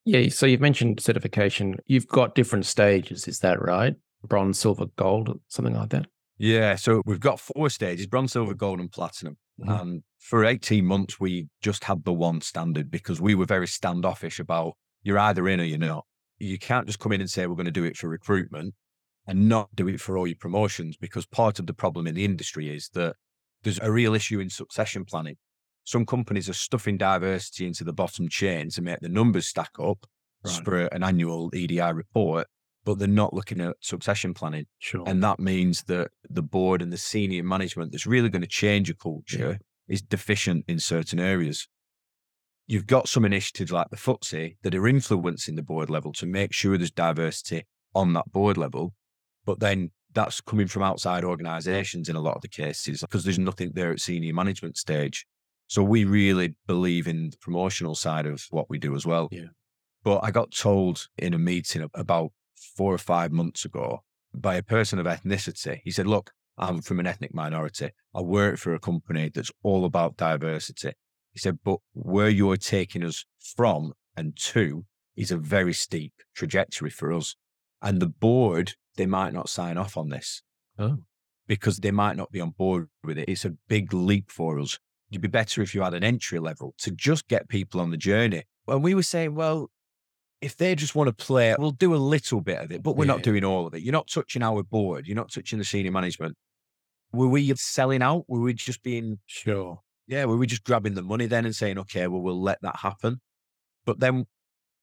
Yeah. 0.05 0.29
So 0.29 0.45
you've 0.45 0.61
mentioned 0.61 1.01
certification. 1.01 1.77
You've 1.85 2.07
got 2.07 2.35
different 2.35 2.65
stages. 2.65 3.27
Is 3.27 3.39
that 3.39 3.61
right? 3.61 3.95
bronze, 4.23 4.59
silver, 4.59 4.87
gold, 4.97 5.39
something 5.47 5.75
like 5.75 5.89
that? 5.89 6.07
Yeah. 6.37 6.75
So 6.75 7.01
we've 7.05 7.19
got 7.19 7.39
four 7.39 7.69
stages 7.69 8.07
bronze, 8.07 8.33
silver, 8.33 8.53
gold, 8.53 8.79
and 8.79 8.91
platinum. 8.91 9.37
Mm-hmm. 9.59 9.71
And 9.71 10.03
for 10.19 10.45
18 10.45 10.85
months, 10.85 11.19
we 11.19 11.47
just 11.61 11.85
had 11.85 12.03
the 12.03 12.13
one 12.13 12.41
standard 12.41 12.91
because 12.91 13.19
we 13.19 13.35
were 13.35 13.45
very 13.45 13.67
standoffish 13.67 14.39
about 14.39 14.73
you're 15.03 15.19
either 15.19 15.47
in 15.47 15.59
or 15.59 15.63
you're 15.63 15.79
not. 15.79 16.05
You 16.37 16.59
can't 16.59 16.85
just 16.85 16.99
come 16.99 17.11
in 17.11 17.21
and 17.21 17.29
say, 17.29 17.47
we're 17.47 17.55
going 17.55 17.65
to 17.65 17.71
do 17.71 17.83
it 17.83 17.97
for 17.97 18.07
recruitment 18.07 18.75
and 19.25 19.49
not 19.49 19.75
do 19.75 19.87
it 19.87 19.99
for 19.99 20.17
all 20.17 20.27
your 20.27 20.35
promotions 20.39 20.95
because 20.97 21.25
part 21.25 21.59
of 21.59 21.67
the 21.67 21.73
problem 21.73 22.07
in 22.07 22.15
the 22.15 22.25
industry 22.25 22.73
is 22.73 22.89
that 22.93 23.15
there's 23.63 23.79
a 23.81 23.91
real 23.91 24.13
issue 24.13 24.39
in 24.39 24.49
succession 24.49 25.05
planning. 25.05 25.35
Some 25.83 26.05
companies 26.05 26.49
are 26.49 26.53
stuffing 26.53 26.97
diversity 26.97 27.65
into 27.65 27.83
the 27.83 27.93
bottom 27.93 28.29
chain 28.29 28.69
to 28.71 28.81
make 28.81 28.99
the 28.99 29.09
numbers 29.09 29.47
stack 29.47 29.71
up, 29.79 30.05
right. 30.43 30.63
for 30.63 30.85
an 30.87 31.03
annual 31.03 31.49
EDI 31.53 31.93
report, 31.93 32.47
but 32.87 32.99
they're 32.99 33.07
not 33.09 33.33
looking 33.33 33.59
at 33.59 33.75
succession 33.81 34.33
planning. 34.33 34.65
Sure. 34.79 35.03
And 35.05 35.21
that 35.21 35.41
means 35.41 35.83
that 35.83 36.09
the 36.29 36.41
board 36.41 36.81
and 36.81 36.91
the 36.91 36.97
senior 36.97 37.43
management 37.43 37.91
that's 37.91 38.07
really 38.07 38.29
going 38.29 38.43
to 38.43 38.47
change 38.47 38.89
a 38.89 38.93
culture 38.93 39.59
yeah. 39.59 39.93
is 39.93 40.01
deficient 40.01 40.63
in 40.69 40.79
certain 40.79 41.19
areas. 41.19 41.67
You've 42.65 42.87
got 42.87 43.09
some 43.09 43.25
initiatives 43.25 43.73
like 43.73 43.89
the 43.89 43.97
FTSE 43.97 44.55
that 44.63 44.73
are 44.73 44.87
influencing 44.87 45.57
the 45.57 45.63
board 45.63 45.89
level 45.89 46.13
to 46.13 46.25
make 46.25 46.53
sure 46.53 46.77
there's 46.77 46.89
diversity 46.89 47.65
on 47.93 48.13
that 48.13 48.31
board 48.31 48.57
level. 48.57 48.93
But 49.45 49.59
then 49.59 49.91
that's 50.13 50.39
coming 50.39 50.67
from 50.67 50.83
outside 50.83 51.25
organizations 51.25 52.07
in 52.07 52.15
a 52.15 52.21
lot 52.21 52.37
of 52.37 52.41
the 52.41 52.47
cases 52.47 53.01
because 53.01 53.25
there's 53.25 53.37
nothing 53.37 53.71
there 53.73 53.91
at 53.91 53.99
senior 53.99 54.33
management 54.33 54.77
stage. 54.77 55.25
So 55.67 55.83
we 55.83 56.05
really 56.05 56.55
believe 56.67 57.05
in 57.05 57.31
the 57.31 57.37
promotional 57.37 57.95
side 57.95 58.25
of 58.25 58.45
what 58.49 58.69
we 58.69 58.79
do 58.79 58.95
as 58.95 59.05
well. 59.05 59.27
Yeah. 59.29 59.47
But 60.05 60.23
I 60.23 60.31
got 60.31 60.51
told 60.51 61.07
in 61.17 61.33
a 61.33 61.37
meeting 61.37 61.85
about 61.93 62.31
four 62.75 62.93
or 62.93 62.99
five 62.99 63.31
months 63.31 63.65
ago 63.65 64.03
by 64.33 64.55
a 64.55 64.63
person 64.63 64.99
of 64.99 65.05
ethnicity. 65.05 65.79
He 65.83 65.91
said, 65.91 66.07
Look, 66.07 66.31
I'm 66.57 66.81
from 66.81 66.99
an 66.99 67.07
ethnic 67.07 67.33
minority. 67.33 67.91
I 68.15 68.21
work 68.21 68.57
for 68.57 68.73
a 68.73 68.79
company 68.79 69.29
that's 69.33 69.51
all 69.63 69.85
about 69.85 70.17
diversity. 70.17 70.93
He 71.31 71.39
said, 71.39 71.59
But 71.63 71.79
where 71.93 72.29
you're 72.29 72.57
taking 72.57 73.03
us 73.03 73.25
from 73.39 73.93
and 74.15 74.35
to 74.37 74.85
is 75.15 75.31
a 75.31 75.37
very 75.37 75.73
steep 75.73 76.13
trajectory 76.35 76.89
for 76.89 77.11
us. 77.11 77.35
And 77.81 77.99
the 77.99 78.07
board, 78.07 78.73
they 78.95 79.05
might 79.05 79.33
not 79.33 79.49
sign 79.49 79.77
off 79.77 79.97
on 79.97 80.09
this. 80.09 80.41
Oh. 80.79 80.97
Because 81.47 81.77
they 81.77 81.91
might 81.91 82.17
not 82.17 82.31
be 82.31 82.41
on 82.41 82.51
board 82.51 82.87
with 83.03 83.17
it. 83.17 83.29
It's 83.29 83.45
a 83.45 83.53
big 83.67 83.93
leap 83.93 84.31
for 84.31 84.59
us. 84.59 84.79
You'd 85.09 85.21
be 85.21 85.27
better 85.27 85.61
if 85.61 85.73
you 85.73 85.81
had 85.81 85.93
an 85.93 86.03
entry 86.03 86.39
level 86.39 86.73
to 86.79 86.91
just 86.91 87.27
get 87.27 87.47
people 87.47 87.79
on 87.79 87.91
the 87.91 87.97
journey. 87.97 88.43
And 88.67 88.83
we 88.83 88.93
were 88.93 89.03
saying, 89.03 89.35
well, 89.35 89.69
if 90.41 90.55
they 90.55 90.75
just 90.75 90.95
want 90.95 91.07
to 91.07 91.25
play, 91.25 91.55
we'll 91.57 91.71
do 91.71 91.95
a 91.95 91.97
little 91.97 92.41
bit 92.41 92.59
of 92.59 92.71
it, 92.71 92.83
but 92.83 92.95
we're 92.95 93.05
yeah. 93.05 93.13
not 93.13 93.23
doing 93.23 93.43
all 93.43 93.65
of 93.65 93.73
it. 93.73 93.81
You're 93.81 93.93
not 93.93 94.07
touching 94.07 94.43
our 94.43 94.63
board. 94.63 95.07
You're 95.07 95.15
not 95.15 95.31
touching 95.31 95.57
the 95.57 95.65
senior 95.65 95.91
management. 95.91 96.35
Were 97.11 97.27
we 97.27 97.53
selling 97.55 98.01
out? 98.01 98.25
Were 98.27 98.41
we 98.41 98.53
just 98.53 98.83
being 98.83 99.19
sure? 99.25 99.79
Yeah, 100.07 100.25
were 100.25 100.37
we 100.37 100.47
just 100.47 100.63
grabbing 100.63 100.93
the 100.93 101.01
money 101.01 101.25
then 101.25 101.45
and 101.45 101.55
saying, 101.55 101.77
okay, 101.79 102.07
well, 102.07 102.21
we'll 102.21 102.41
let 102.41 102.61
that 102.61 102.77
happen? 102.77 103.19
But 103.85 103.99
then 103.99 104.25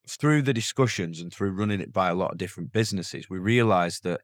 through 0.08 0.42
the 0.42 0.52
discussions 0.52 1.20
and 1.20 1.32
through 1.32 1.52
running 1.52 1.80
it 1.80 1.92
by 1.92 2.08
a 2.08 2.14
lot 2.14 2.32
of 2.32 2.38
different 2.38 2.72
businesses, 2.72 3.30
we 3.30 3.38
realized 3.38 4.02
that 4.04 4.20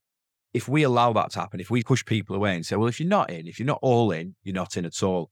if 0.53 0.69
we 0.69 0.83
allow 0.83 1.13
that 1.13 1.31
to 1.33 1.41
happen, 1.41 1.61
if 1.61 1.71
we 1.71 1.83
push 1.83 2.05
people 2.05 2.35
away 2.35 2.55
and 2.55 2.67
say, 2.67 2.77
well, 2.77 2.89
if 2.89 2.99
you're 2.99 3.09
not 3.09 3.31
in, 3.31 3.47
if 3.47 3.59
you're 3.59 3.67
not 3.67 3.79
all 3.83 4.11
in, 4.11 4.35
you're 4.43 4.55
not 4.55 4.77
in 4.77 4.85
at 4.85 5.03
all, 5.03 5.31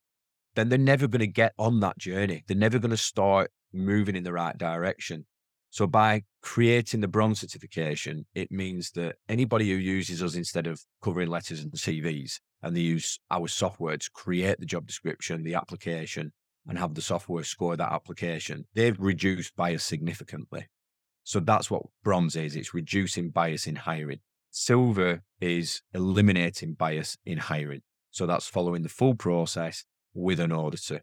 then 0.54 0.68
they're 0.68 0.78
never 0.78 1.08
going 1.08 1.20
to 1.20 1.26
get 1.26 1.52
on 1.58 1.80
that 1.80 1.98
journey. 1.98 2.44
They're 2.46 2.56
never 2.56 2.78
going 2.78 2.92
to 2.92 2.96
start 2.96 3.50
moving 3.72 4.16
in 4.16 4.24
the 4.24 4.32
right 4.32 4.56
direction. 4.56 5.26
So 5.70 5.86
by 5.86 6.22
creating 6.42 7.00
the 7.00 7.08
bronze 7.08 7.40
certification, 7.40 8.26
it 8.34 8.50
means 8.50 8.90
that 8.92 9.16
anybody 9.28 9.68
who 9.70 9.76
uses 9.76 10.22
us 10.22 10.34
instead 10.34 10.66
of 10.66 10.82
covering 11.02 11.28
letters 11.28 11.60
and 11.60 11.72
CVs, 11.72 12.40
and 12.62 12.76
they 12.76 12.80
use 12.80 13.20
our 13.30 13.48
software 13.48 13.96
to 13.96 14.10
create 14.12 14.58
the 14.58 14.66
job 14.66 14.86
description, 14.86 15.42
the 15.42 15.54
application, 15.54 16.32
and 16.66 16.78
have 16.78 16.94
the 16.94 17.02
software 17.02 17.44
score 17.44 17.76
that 17.76 17.92
application, 17.92 18.66
they've 18.74 18.98
reduced 18.98 19.56
bias 19.56 19.84
significantly. 19.84 20.66
So 21.24 21.40
that's 21.40 21.70
what 21.70 21.82
bronze 22.02 22.36
is. 22.36 22.56
It's 22.56 22.74
reducing 22.74 23.30
bias 23.30 23.66
in 23.66 23.76
hiring. 23.76 24.20
Silver 24.50 25.22
is 25.40 25.82
eliminating 25.92 26.74
bias 26.74 27.16
in 27.24 27.38
hiring. 27.38 27.82
So 28.10 28.26
that's 28.26 28.48
following 28.48 28.82
the 28.82 28.88
full 28.88 29.14
process 29.14 29.84
with 30.14 30.40
an 30.40 30.52
auditor. 30.52 31.02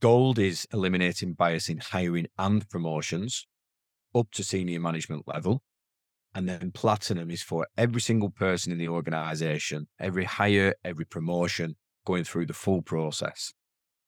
Gold 0.00 0.38
is 0.38 0.66
eliminating 0.72 1.32
bias 1.32 1.68
in 1.68 1.78
hiring 1.78 2.26
and 2.38 2.68
promotions 2.68 3.46
up 4.14 4.30
to 4.32 4.44
senior 4.44 4.80
management 4.80 5.26
level. 5.26 5.62
And 6.34 6.48
then 6.48 6.70
platinum 6.72 7.30
is 7.30 7.42
for 7.42 7.66
every 7.76 8.00
single 8.00 8.30
person 8.30 8.70
in 8.70 8.78
the 8.78 8.88
organization, 8.88 9.88
every 9.98 10.24
hire, 10.24 10.74
every 10.84 11.06
promotion, 11.06 11.76
going 12.04 12.24
through 12.24 12.46
the 12.46 12.52
full 12.52 12.82
process. 12.82 13.52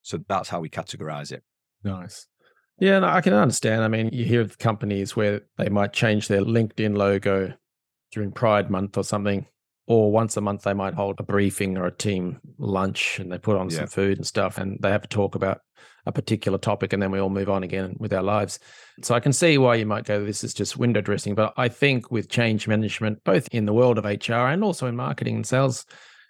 So 0.02 0.18
that's 0.28 0.48
how 0.48 0.60
we 0.60 0.68
categorize 0.68 1.32
it. 1.32 1.42
Nice. 1.82 2.26
Yeah, 2.78 2.98
no, 3.00 3.08
I 3.08 3.20
can 3.20 3.34
understand. 3.34 3.82
I 3.82 3.88
mean, 3.88 4.10
you 4.12 4.24
hear 4.24 4.40
of 4.40 4.58
companies 4.58 5.16
where 5.16 5.42
they 5.58 5.68
might 5.68 5.92
change 5.92 6.28
their 6.28 6.42
LinkedIn 6.42 6.96
logo 6.96 7.54
during 8.12 8.32
Pride 8.32 8.70
Month 8.70 8.96
or 8.96 9.04
something, 9.04 9.46
or 9.90 10.12
once 10.12 10.36
a 10.36 10.40
month 10.40 10.62
they 10.62 10.72
might 10.72 10.94
hold 10.94 11.18
a 11.18 11.22
briefing 11.24 11.76
or 11.76 11.84
a 11.84 11.90
team 11.90 12.38
lunch 12.58 13.18
and 13.18 13.32
they 13.32 13.38
put 13.38 13.56
on 13.56 13.68
yeah. 13.68 13.78
some 13.78 13.86
food 13.88 14.18
and 14.18 14.24
stuff 14.24 14.56
and 14.56 14.78
they 14.80 14.88
have 14.88 15.02
to 15.02 15.08
talk 15.08 15.34
about 15.34 15.62
a 16.06 16.12
particular 16.12 16.58
topic 16.58 16.92
and 16.92 17.02
then 17.02 17.10
we 17.10 17.18
all 17.18 17.28
move 17.28 17.50
on 17.50 17.64
again 17.64 17.96
with 17.98 18.12
our 18.12 18.22
lives. 18.22 18.60
So 19.02 19.16
I 19.16 19.20
can 19.20 19.32
see 19.32 19.58
why 19.58 19.74
you 19.74 19.86
might 19.86 20.04
go, 20.04 20.24
this 20.24 20.44
is 20.44 20.54
just 20.54 20.76
window 20.76 21.00
dressing. 21.00 21.34
But 21.34 21.54
I 21.56 21.66
think 21.66 22.08
with 22.08 22.28
change 22.28 22.68
management, 22.68 23.24
both 23.24 23.48
in 23.50 23.66
the 23.66 23.72
world 23.72 23.98
of 23.98 24.04
HR 24.04 24.46
and 24.46 24.62
also 24.62 24.86
in 24.86 24.94
marketing 24.94 25.34
and 25.34 25.46
sales, 25.46 25.84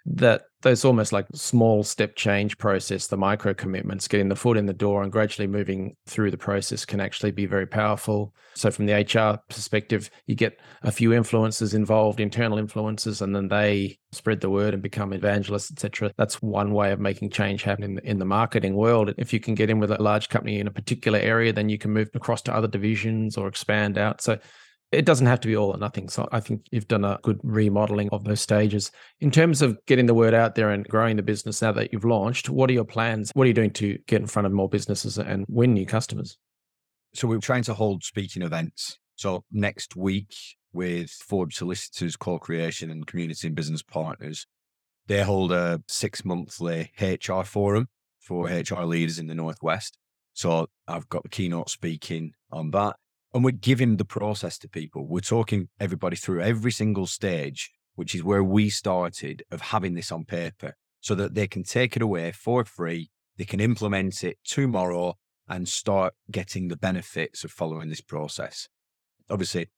that 0.07 0.43
there's 0.63 0.85
almost 0.85 1.13
like 1.13 1.27
small 1.35 1.83
step 1.83 2.17
change 2.17 2.59
process, 2.59 3.07
the 3.07 3.17
micro 3.17 3.55
commitments, 3.55 4.09
getting 4.09 4.29
the 4.29 4.37
foot 4.37 4.57
in 4.57 4.67
the 4.67 4.73
door 4.73 5.03
and 5.03 5.11
gradually 5.11 5.47
moving 5.47 5.97
through 6.07 6.31
the 6.31 6.39
process 6.39 6.85
can 6.85 7.01
actually 7.01 7.31
be 7.31 7.47
very 7.47 7.67
powerful. 7.67 8.35
So, 8.55 8.71
from 8.71 8.87
the 8.87 8.93
HR 8.93 9.39
perspective, 9.49 10.11
you 10.27 10.35
get 10.35 10.59
a 10.83 10.93
few 10.93 11.11
influencers 11.11 11.75
involved, 11.75 12.21
internal 12.21 12.59
influencers, 12.59 13.23
and 13.23 13.35
then 13.35 13.49
they 13.49 13.99
spread 14.13 14.41
the 14.41 14.51
word 14.51 14.75
and 14.75 14.83
become 14.83 15.13
evangelists, 15.13 15.71
etc. 15.71 16.13
That's 16.17 16.43
one 16.43 16.73
way 16.73 16.93
of 16.93 17.01
making 17.01 17.31
change 17.31 17.63
happen 17.63 17.85
in 17.85 17.99
in 18.01 18.19
the 18.19 18.25
marketing 18.25 18.75
world. 18.75 19.15
If 19.17 19.33
you 19.33 19.41
can 19.41 19.55
get 19.55 19.71
in 19.71 19.79
with 19.79 19.91
a 19.91 20.03
large 20.03 20.29
company 20.29 20.61
in 20.61 20.67
a 20.67 20.73
particular 20.73 21.19
area, 21.19 21.53
then 21.53 21.69
you 21.69 21.79
can 21.79 21.93
move 21.93 22.11
across 22.15 22.43
to 22.43 22.55
other 22.55 22.69
divisions 22.69 23.37
or 23.39 23.49
expand 23.49 23.97
out. 23.97 24.21
So, 24.21 24.39
it 24.93 25.05
doesn't 25.05 25.27
have 25.27 25.41
to 25.41 25.49
be 25.49 25.57
all 25.57 25.71
or 25.71 25.79
nothing. 25.79 26.09
So 26.09 26.29
I 26.33 26.41
think 26.41 26.67
you've 26.73 26.89
done 26.89 27.05
a 27.05 27.19
good 27.23 27.39
remodeling 27.43 28.09
of 28.11 28.25
those 28.25 28.41
stages. 28.41 28.91
In 29.21 29.31
terms 29.31 29.63
of 29.63 29.79
getting 29.87 30.07
the 30.07 30.15
word 30.15 30.35
out 30.35 30.57
there 30.57 30.71
and 30.71 30.87
growing 30.89 31.17
the 31.17 31.23
business 31.23 31.63
now 31.63 31.73
that 31.73 31.93
you've 31.93 32.05
launched, 32.05 32.49
what 32.49 32.69
are 32.71 32.73
your 32.73 32.85
plans? 32.85 33.31
What 33.35 33.45
are 33.45 33.49
you 33.49 33.55
doing 33.55 33.71
to 33.75 33.99
get 34.09 34.21
in 34.21 34.27
front 34.27 34.47
of 34.47 34.53
more 34.53 34.69
businesses 34.69 35.17
and 35.19 35.47
win 35.49 35.75
new 35.75 35.87
customers? 35.87 36.39
So 37.15 37.29
we're 37.29 37.39
trying 37.39 37.63
to 37.65 37.75
hold 37.75 38.03
speaking 38.03 38.43
events. 38.43 38.99
So 39.15 39.45
next 39.53 39.95
week 39.95 40.35
with 40.73 41.11
Forbes 41.11 41.57
Solicitors, 41.57 42.17
Co-Creation 42.17 42.91
and 42.91 43.07
Community 43.07 43.47
and 43.47 43.57
Business 43.57 43.83
Partners, 43.83 44.47
they 45.07 45.23
hold 45.23 45.53
a 45.53 45.83
six 45.87 46.25
monthly 46.25 46.93
HR 47.01 47.43
forum 47.43 47.89
for 48.21 48.47
HR 48.47 48.85
leaders 48.85 49.19
in 49.19 49.27
the 49.27 49.35
Northwest. 49.35 49.99
So 50.35 50.69
I've 50.89 51.09
got 51.09 51.23
the 51.23 51.29
keynote 51.29 51.71
speaking 51.71 52.33
on 52.51 52.71
that. 52.73 52.97
And 53.33 53.45
we're 53.45 53.53
giving 53.53 53.97
the 53.97 54.05
process 54.05 54.59
to 54.59 54.69
people. 54.69 55.07
We're 55.07 55.21
talking 55.21 55.69
everybody 55.79 56.17
through 56.17 56.43
every 56.43 56.73
single 56.73 57.07
stage, 57.07 57.71
which 57.95 58.15
is 58.15 58.25
where 58.25 58.43
we 58.43 58.71
started 58.71 59.45
of 59.51 59.61
having 59.61 59.95
this 59.95 60.11
on 60.11 60.25
paper 60.25 60.75
so 61.01 61.15
that 61.15 61.35
they 61.35 61.47
can 61.47 61.63
take 61.63 61.97
it 61.97 62.03
away 62.03 62.33
for 62.33 62.65
free. 62.65 63.11
They 63.37 63.45
can 63.45 63.61
implement 63.61 64.25
it 64.25 64.39
tomorrow 64.45 65.15
and 65.49 65.69
start 65.69 66.15
getting 66.31 66.69
the 66.69 66.77
benefits 66.77 67.45
of 67.45 67.51
following 67.51 67.89
this 67.89 68.01
process. 68.01 68.69
Obviously, 69.29 69.69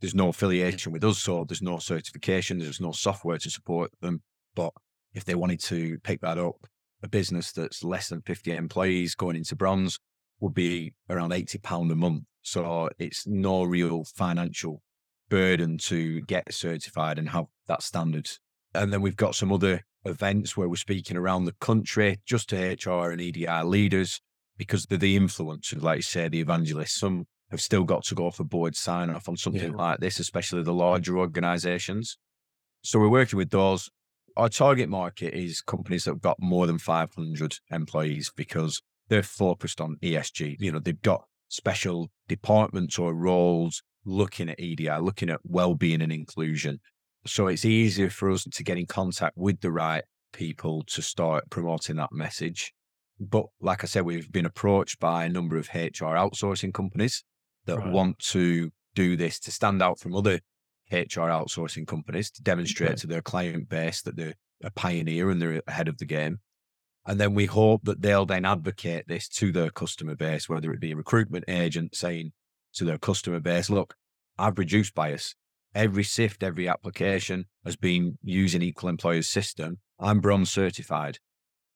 there's 0.00 0.14
no 0.14 0.28
affiliation 0.28 0.92
with 0.92 1.04
us, 1.04 1.18
so 1.18 1.44
there's 1.44 1.62
no 1.62 1.78
certification, 1.78 2.58
there's 2.58 2.80
no 2.80 2.92
software 2.92 3.38
to 3.38 3.50
support 3.50 3.92
them. 4.00 4.22
But 4.54 4.72
if 5.14 5.24
they 5.24 5.34
wanted 5.34 5.60
to 5.64 5.98
pick 6.00 6.20
that 6.22 6.38
up, 6.38 6.66
a 7.02 7.08
business 7.08 7.52
that's 7.52 7.84
less 7.84 8.08
than 8.08 8.22
50 8.22 8.52
employees 8.52 9.14
going 9.14 9.36
into 9.36 9.56
bronze 9.56 9.98
would 10.40 10.54
be 10.54 10.94
around 11.08 11.30
£80 11.30 11.92
a 11.92 11.94
month. 11.94 12.24
So 12.42 12.90
it's 12.98 13.26
no 13.26 13.64
real 13.64 14.04
financial 14.04 14.82
burden 15.28 15.78
to 15.78 16.20
get 16.22 16.52
certified 16.52 17.18
and 17.18 17.30
have 17.30 17.46
that 17.66 17.82
standard. 17.82 18.28
And 18.74 18.92
then 18.92 19.00
we've 19.00 19.16
got 19.16 19.34
some 19.34 19.52
other 19.52 19.82
events 20.04 20.56
where 20.56 20.68
we're 20.68 20.76
speaking 20.76 21.16
around 21.16 21.44
the 21.44 21.54
country 21.60 22.20
just 22.26 22.50
to 22.50 22.56
HR 22.56 23.10
and 23.10 23.20
EDI 23.20 23.62
leaders 23.62 24.20
because 24.58 24.86
they're 24.86 24.98
the 24.98 25.18
influencers, 25.18 25.82
like 25.82 25.98
you 25.98 26.02
say, 26.02 26.28
the 26.28 26.40
evangelists. 26.40 26.98
Some 26.98 27.26
have 27.50 27.60
still 27.60 27.84
got 27.84 28.04
to 28.04 28.14
go 28.14 28.30
for 28.30 28.44
board 28.44 28.74
sign 28.74 29.10
off 29.10 29.28
on 29.28 29.36
something 29.36 29.72
yeah. 29.72 29.76
like 29.76 30.00
this, 30.00 30.18
especially 30.18 30.62
the 30.62 30.72
larger 30.72 31.18
organizations. 31.18 32.18
So 32.82 32.98
we're 32.98 33.08
working 33.08 33.36
with 33.36 33.50
those. 33.50 33.88
Our 34.36 34.48
target 34.48 34.88
market 34.88 35.34
is 35.34 35.60
companies 35.60 36.04
that 36.04 36.12
have 36.12 36.22
got 36.22 36.38
more 36.40 36.66
than 36.66 36.78
500 36.78 37.58
employees 37.70 38.32
because 38.34 38.80
they're 39.08 39.22
focused 39.22 39.80
on 39.80 39.96
ESG. 40.02 40.56
You 40.58 40.72
know, 40.72 40.78
they've 40.78 41.00
got 41.00 41.24
special 41.52 42.10
departments 42.28 42.98
or 42.98 43.14
roles 43.14 43.82
looking 44.04 44.48
at 44.48 44.58
EDI, 44.58 44.98
looking 44.98 45.30
at 45.30 45.40
well-being 45.44 46.00
and 46.00 46.10
inclusion. 46.10 46.80
So 47.26 47.46
it's 47.46 47.64
easier 47.64 48.10
for 48.10 48.30
us 48.30 48.44
to 48.44 48.64
get 48.64 48.78
in 48.78 48.86
contact 48.86 49.36
with 49.36 49.60
the 49.60 49.70
right 49.70 50.02
people 50.32 50.82
to 50.88 51.02
start 51.02 51.44
promoting 51.50 51.96
that 51.96 52.10
message. 52.10 52.72
But 53.20 53.46
like 53.60 53.84
I 53.84 53.86
said, 53.86 54.04
we've 54.04 54.32
been 54.32 54.46
approached 54.46 54.98
by 54.98 55.24
a 55.24 55.28
number 55.28 55.56
of 55.56 55.68
HR 55.74 56.16
outsourcing 56.16 56.72
companies 56.72 57.22
that 57.66 57.78
right. 57.78 57.92
want 57.92 58.18
to 58.30 58.70
do 58.94 59.16
this 59.16 59.38
to 59.40 59.52
stand 59.52 59.82
out 59.82 60.00
from 60.00 60.16
other 60.16 60.40
HR 60.90 61.28
outsourcing 61.30 61.86
companies 61.86 62.30
to 62.32 62.42
demonstrate 62.42 62.90
okay. 62.90 63.00
to 63.00 63.06
their 63.06 63.22
client 63.22 63.68
base 63.68 64.02
that 64.02 64.16
they're 64.16 64.34
a 64.64 64.70
pioneer 64.70 65.30
and 65.30 65.40
they're 65.40 65.62
ahead 65.68 65.88
of 65.88 65.98
the 65.98 66.06
game. 66.06 66.38
And 67.06 67.18
then 67.18 67.34
we 67.34 67.46
hope 67.46 67.82
that 67.84 68.00
they'll 68.00 68.26
then 68.26 68.44
advocate 68.44 69.08
this 69.08 69.28
to 69.30 69.50
their 69.50 69.70
customer 69.70 70.14
base, 70.14 70.48
whether 70.48 70.72
it 70.72 70.80
be 70.80 70.92
a 70.92 70.96
recruitment 70.96 71.44
agent 71.48 71.96
saying, 71.96 72.32
to 72.74 72.84
their 72.84 72.98
customer 72.98 73.40
base, 73.40 73.68
look, 73.68 73.94
I've 74.38 74.58
reduced 74.58 74.94
bias. 74.94 75.34
Every 75.74 76.04
SIFT, 76.04 76.42
every 76.42 76.68
application 76.68 77.46
has 77.64 77.76
been 77.76 78.18
using 78.22 78.62
Equal 78.62 78.88
Employers 78.88 79.28
system. 79.28 79.78
I'm 79.98 80.20
bronze 80.20 80.50
certified. 80.50 81.18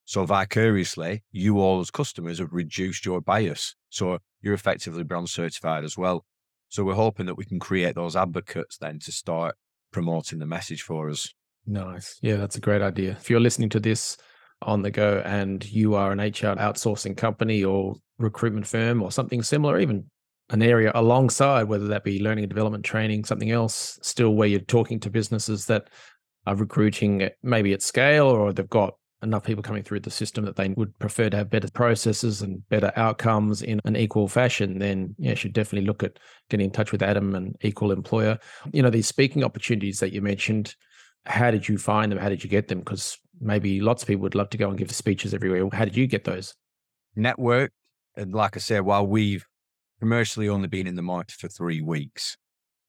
So 0.04 0.24
vicariously, 0.24 1.24
you 1.32 1.58
all 1.58 1.80
as 1.80 1.90
customers 1.90 2.38
have 2.38 2.52
reduced 2.52 3.04
your 3.04 3.20
bias. 3.20 3.74
So 3.90 4.18
you're 4.40 4.54
effectively 4.54 5.02
bronze 5.02 5.32
certified 5.32 5.84
as 5.84 5.98
well. 5.98 6.24
So 6.68 6.84
we're 6.84 6.94
hoping 6.94 7.26
that 7.26 7.36
we 7.36 7.44
can 7.44 7.58
create 7.58 7.94
those 7.94 8.16
advocates 8.16 8.78
then 8.78 9.00
to 9.00 9.12
start 9.12 9.56
promoting 9.92 10.38
the 10.38 10.46
message 10.46 10.82
for 10.82 11.10
us. 11.10 11.32
Nice. 11.66 12.18
Yeah, 12.22 12.36
that's 12.36 12.56
a 12.56 12.60
great 12.60 12.82
idea. 12.82 13.12
If 13.12 13.28
you're 13.28 13.40
listening 13.40 13.70
to 13.70 13.80
this 13.80 14.16
on 14.66 14.82
the 14.82 14.90
go 14.90 15.22
and 15.24 15.64
you 15.64 15.94
are 15.94 16.12
an 16.12 16.18
HR 16.18 16.56
outsourcing 16.56 17.16
company 17.16 17.64
or 17.64 17.94
recruitment 18.18 18.66
firm 18.66 19.02
or 19.02 19.10
something 19.10 19.42
similar, 19.42 19.78
even 19.78 20.04
an 20.50 20.62
area 20.62 20.92
alongside, 20.94 21.64
whether 21.64 21.88
that 21.88 22.04
be 22.04 22.20
learning 22.20 22.44
and 22.44 22.50
development 22.50 22.84
training, 22.84 23.24
something 23.24 23.50
else, 23.50 23.98
still 24.02 24.34
where 24.34 24.48
you're 24.48 24.60
talking 24.60 25.00
to 25.00 25.10
businesses 25.10 25.66
that 25.66 25.88
are 26.46 26.54
recruiting 26.54 27.28
maybe 27.42 27.72
at 27.72 27.82
scale 27.82 28.26
or 28.26 28.52
they've 28.52 28.68
got 28.68 28.94
enough 29.22 29.44
people 29.44 29.62
coming 29.62 29.82
through 29.82 30.00
the 30.00 30.10
system 30.10 30.44
that 30.44 30.56
they 30.56 30.68
would 30.70 30.96
prefer 30.98 31.30
to 31.30 31.36
have 31.36 31.50
better 31.50 31.70
processes 31.70 32.42
and 32.42 32.66
better 32.68 32.92
outcomes 32.96 33.62
in 33.62 33.80
an 33.84 33.96
equal 33.96 34.28
fashion, 34.28 34.78
then 34.78 35.14
yeah, 35.18 35.30
you 35.30 35.36
should 35.36 35.52
definitely 35.52 35.86
look 35.86 36.02
at 36.02 36.18
getting 36.50 36.66
in 36.66 36.70
touch 36.70 36.92
with 36.92 37.02
Adam 37.02 37.34
and 37.34 37.56
Equal 37.62 37.92
Employer. 37.92 38.38
You 38.72 38.82
know, 38.82 38.90
these 38.90 39.08
speaking 39.08 39.42
opportunities 39.42 40.00
that 40.00 40.12
you 40.12 40.20
mentioned, 40.20 40.74
how 41.24 41.50
did 41.50 41.68
you 41.68 41.78
find 41.78 42.12
them? 42.12 42.18
How 42.18 42.28
did 42.28 42.44
you 42.44 42.50
get 42.50 42.68
them? 42.68 42.80
Because 42.80 43.18
maybe 43.40 43.80
lots 43.80 44.02
of 44.02 44.08
people 44.08 44.22
would 44.22 44.34
love 44.34 44.50
to 44.50 44.58
go 44.58 44.68
and 44.68 44.78
give 44.78 44.90
speeches 44.92 45.34
everywhere. 45.34 45.68
How 45.72 45.84
did 45.84 45.96
you 45.96 46.06
get 46.06 46.24
those? 46.24 46.54
Network. 47.14 47.72
And 48.16 48.34
like 48.34 48.56
I 48.56 48.60
said, 48.60 48.80
while 48.80 49.06
we've 49.06 49.44
commercially 50.00 50.48
only 50.48 50.68
been 50.68 50.86
in 50.86 50.96
the 50.96 51.02
market 51.02 51.36
for 51.36 51.48
three 51.48 51.80
weeks, 51.80 52.36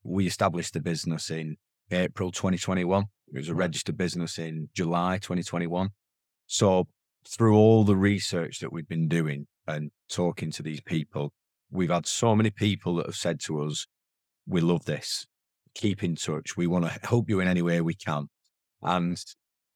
we 0.02 0.26
established 0.26 0.74
the 0.74 0.80
business 0.80 1.30
in 1.30 1.56
April 1.90 2.30
2021. 2.30 3.04
It 3.32 3.36
was 3.36 3.48
a 3.48 3.54
registered 3.54 3.96
business 3.96 4.38
in 4.38 4.68
July 4.74 5.18
2021. 5.18 5.90
So 6.46 6.88
through 7.26 7.56
all 7.56 7.84
the 7.84 7.96
research 7.96 8.60
that 8.60 8.72
we've 8.72 8.88
been 8.88 9.08
doing 9.08 9.46
and 9.66 9.90
talking 10.08 10.50
to 10.52 10.62
these 10.62 10.80
people, 10.80 11.32
we've 11.70 11.90
had 11.90 12.06
so 12.06 12.34
many 12.34 12.50
people 12.50 12.96
that 12.96 13.06
have 13.06 13.16
said 13.16 13.40
to 13.40 13.62
us, 13.62 13.86
we 14.46 14.60
love 14.60 14.86
this. 14.86 15.26
Keep 15.74 16.02
in 16.02 16.16
touch. 16.16 16.56
We 16.56 16.66
want 16.66 16.86
to 16.86 16.98
help 17.06 17.28
you 17.28 17.40
in 17.40 17.48
any 17.48 17.60
way 17.60 17.80
we 17.80 17.94
can. 17.94 18.28
And, 18.82 19.22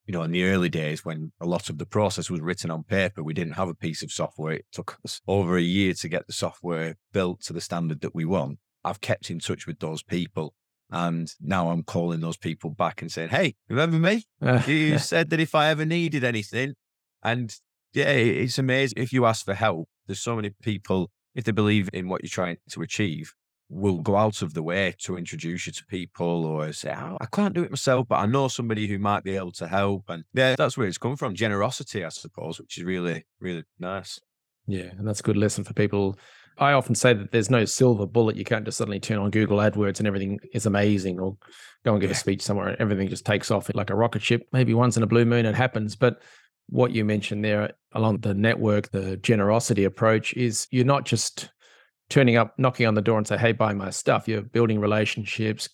you 0.06 0.12
know, 0.12 0.22
in 0.22 0.32
the 0.32 0.44
early 0.44 0.68
days 0.68 1.04
when 1.04 1.32
a 1.40 1.46
lot 1.46 1.70
of 1.70 1.78
the 1.78 1.86
process 1.86 2.28
was 2.28 2.40
written 2.40 2.70
on 2.70 2.82
paper, 2.82 3.22
we 3.22 3.34
didn't 3.34 3.54
have 3.54 3.68
a 3.68 3.74
piece 3.74 4.02
of 4.02 4.10
software. 4.10 4.54
It 4.54 4.66
took 4.72 4.98
us 5.04 5.20
over 5.28 5.56
a 5.56 5.62
year 5.62 5.94
to 5.94 6.08
get 6.08 6.26
the 6.26 6.32
software 6.32 6.96
built 7.12 7.42
to 7.42 7.52
the 7.52 7.60
standard 7.60 8.00
that 8.00 8.14
we 8.14 8.24
want. 8.24 8.58
I've 8.84 9.00
kept 9.00 9.30
in 9.30 9.38
touch 9.38 9.66
with 9.66 9.78
those 9.78 10.02
people 10.02 10.54
and 10.92 11.32
now 11.40 11.70
I'm 11.70 11.82
calling 11.82 12.20
those 12.20 12.36
people 12.36 12.70
back 12.70 13.00
and 13.00 13.10
saying, 13.10 13.30
Hey, 13.30 13.54
remember 13.68 13.98
me? 13.98 14.24
Uh, 14.42 14.60
you 14.66 14.98
said 14.98 15.30
that 15.30 15.40
if 15.40 15.54
I 15.54 15.68
ever 15.68 15.86
needed 15.86 16.22
anything. 16.22 16.74
And 17.22 17.54
yeah, 17.94 18.10
it's 18.10 18.58
amazing. 18.58 19.02
If 19.02 19.12
you 19.12 19.24
ask 19.24 19.44
for 19.44 19.54
help, 19.54 19.88
there's 20.06 20.20
so 20.20 20.36
many 20.36 20.50
people, 20.62 21.10
if 21.34 21.44
they 21.44 21.52
believe 21.52 21.88
in 21.94 22.08
what 22.08 22.22
you're 22.22 22.28
trying 22.28 22.58
to 22.70 22.82
achieve, 22.82 23.32
will 23.72 23.98
go 23.98 24.16
out 24.16 24.42
of 24.42 24.54
the 24.54 24.62
way 24.62 24.94
to 24.98 25.16
introduce 25.16 25.66
you 25.66 25.72
to 25.72 25.86
people 25.86 26.44
or 26.44 26.72
say, 26.72 26.94
oh, 26.96 27.16
I 27.20 27.26
can't 27.26 27.54
do 27.54 27.62
it 27.62 27.70
myself, 27.70 28.06
but 28.08 28.16
I 28.16 28.26
know 28.26 28.48
somebody 28.48 28.86
who 28.86 28.98
might 28.98 29.24
be 29.24 29.36
able 29.36 29.52
to 29.52 29.66
help. 29.66 30.04
And 30.08 30.24
yeah, 30.34 30.54
that's 30.56 30.76
where 30.76 30.86
it's 30.86 30.98
come 30.98 31.16
from. 31.16 31.34
Generosity, 31.34 32.04
I 32.04 32.10
suppose, 32.10 32.60
which 32.60 32.78
is 32.78 32.84
really, 32.84 33.24
really 33.40 33.64
nice. 33.78 34.20
Yeah. 34.66 34.90
And 34.96 35.06
that's 35.06 35.20
a 35.20 35.24
good 35.24 35.36
lesson 35.36 35.64
for 35.64 35.72
people 35.72 36.18
I 36.58 36.72
often 36.72 36.94
say 36.94 37.14
that 37.14 37.32
there's 37.32 37.50
no 37.50 37.64
silver 37.64 38.06
bullet. 38.06 38.36
You 38.36 38.44
can't 38.44 38.64
just 38.64 38.78
suddenly 38.78 39.00
turn 39.00 39.18
on 39.18 39.30
Google 39.30 39.58
AdWords 39.58 39.98
and 39.98 40.06
everything 40.06 40.38
is 40.52 40.66
amazing, 40.66 41.18
or 41.18 41.36
go 41.84 41.92
and 41.92 42.00
give 42.00 42.10
yeah. 42.10 42.16
a 42.16 42.18
speech 42.18 42.42
somewhere 42.42 42.68
and 42.68 42.80
everything 42.80 43.08
just 43.08 43.24
takes 43.24 43.50
off 43.50 43.70
like 43.74 43.90
a 43.90 43.96
rocket 43.96 44.22
ship. 44.22 44.46
Maybe 44.52 44.74
once 44.74 44.96
in 44.96 45.02
a 45.02 45.06
blue 45.06 45.24
moon 45.24 45.46
it 45.46 45.54
happens, 45.54 45.96
but 45.96 46.22
what 46.68 46.92
you 46.92 47.04
mentioned 47.04 47.44
there 47.44 47.72
along 47.92 48.18
the 48.18 48.34
network, 48.34 48.90
the 48.90 49.16
generosity 49.18 49.84
approach 49.84 50.34
is 50.34 50.68
you're 50.70 50.84
not 50.84 51.04
just 51.04 51.50
turning 52.12 52.36
up, 52.36 52.58
knocking 52.58 52.86
on 52.86 52.94
the 52.94 53.02
door 53.02 53.18
and 53.18 53.26
say, 53.26 53.36
"Hey, 53.36 53.52
buy 53.52 53.72
my 53.72 53.90
stuff." 53.90 54.28
You're 54.28 54.42
building 54.42 54.80
relationships, 54.80 55.68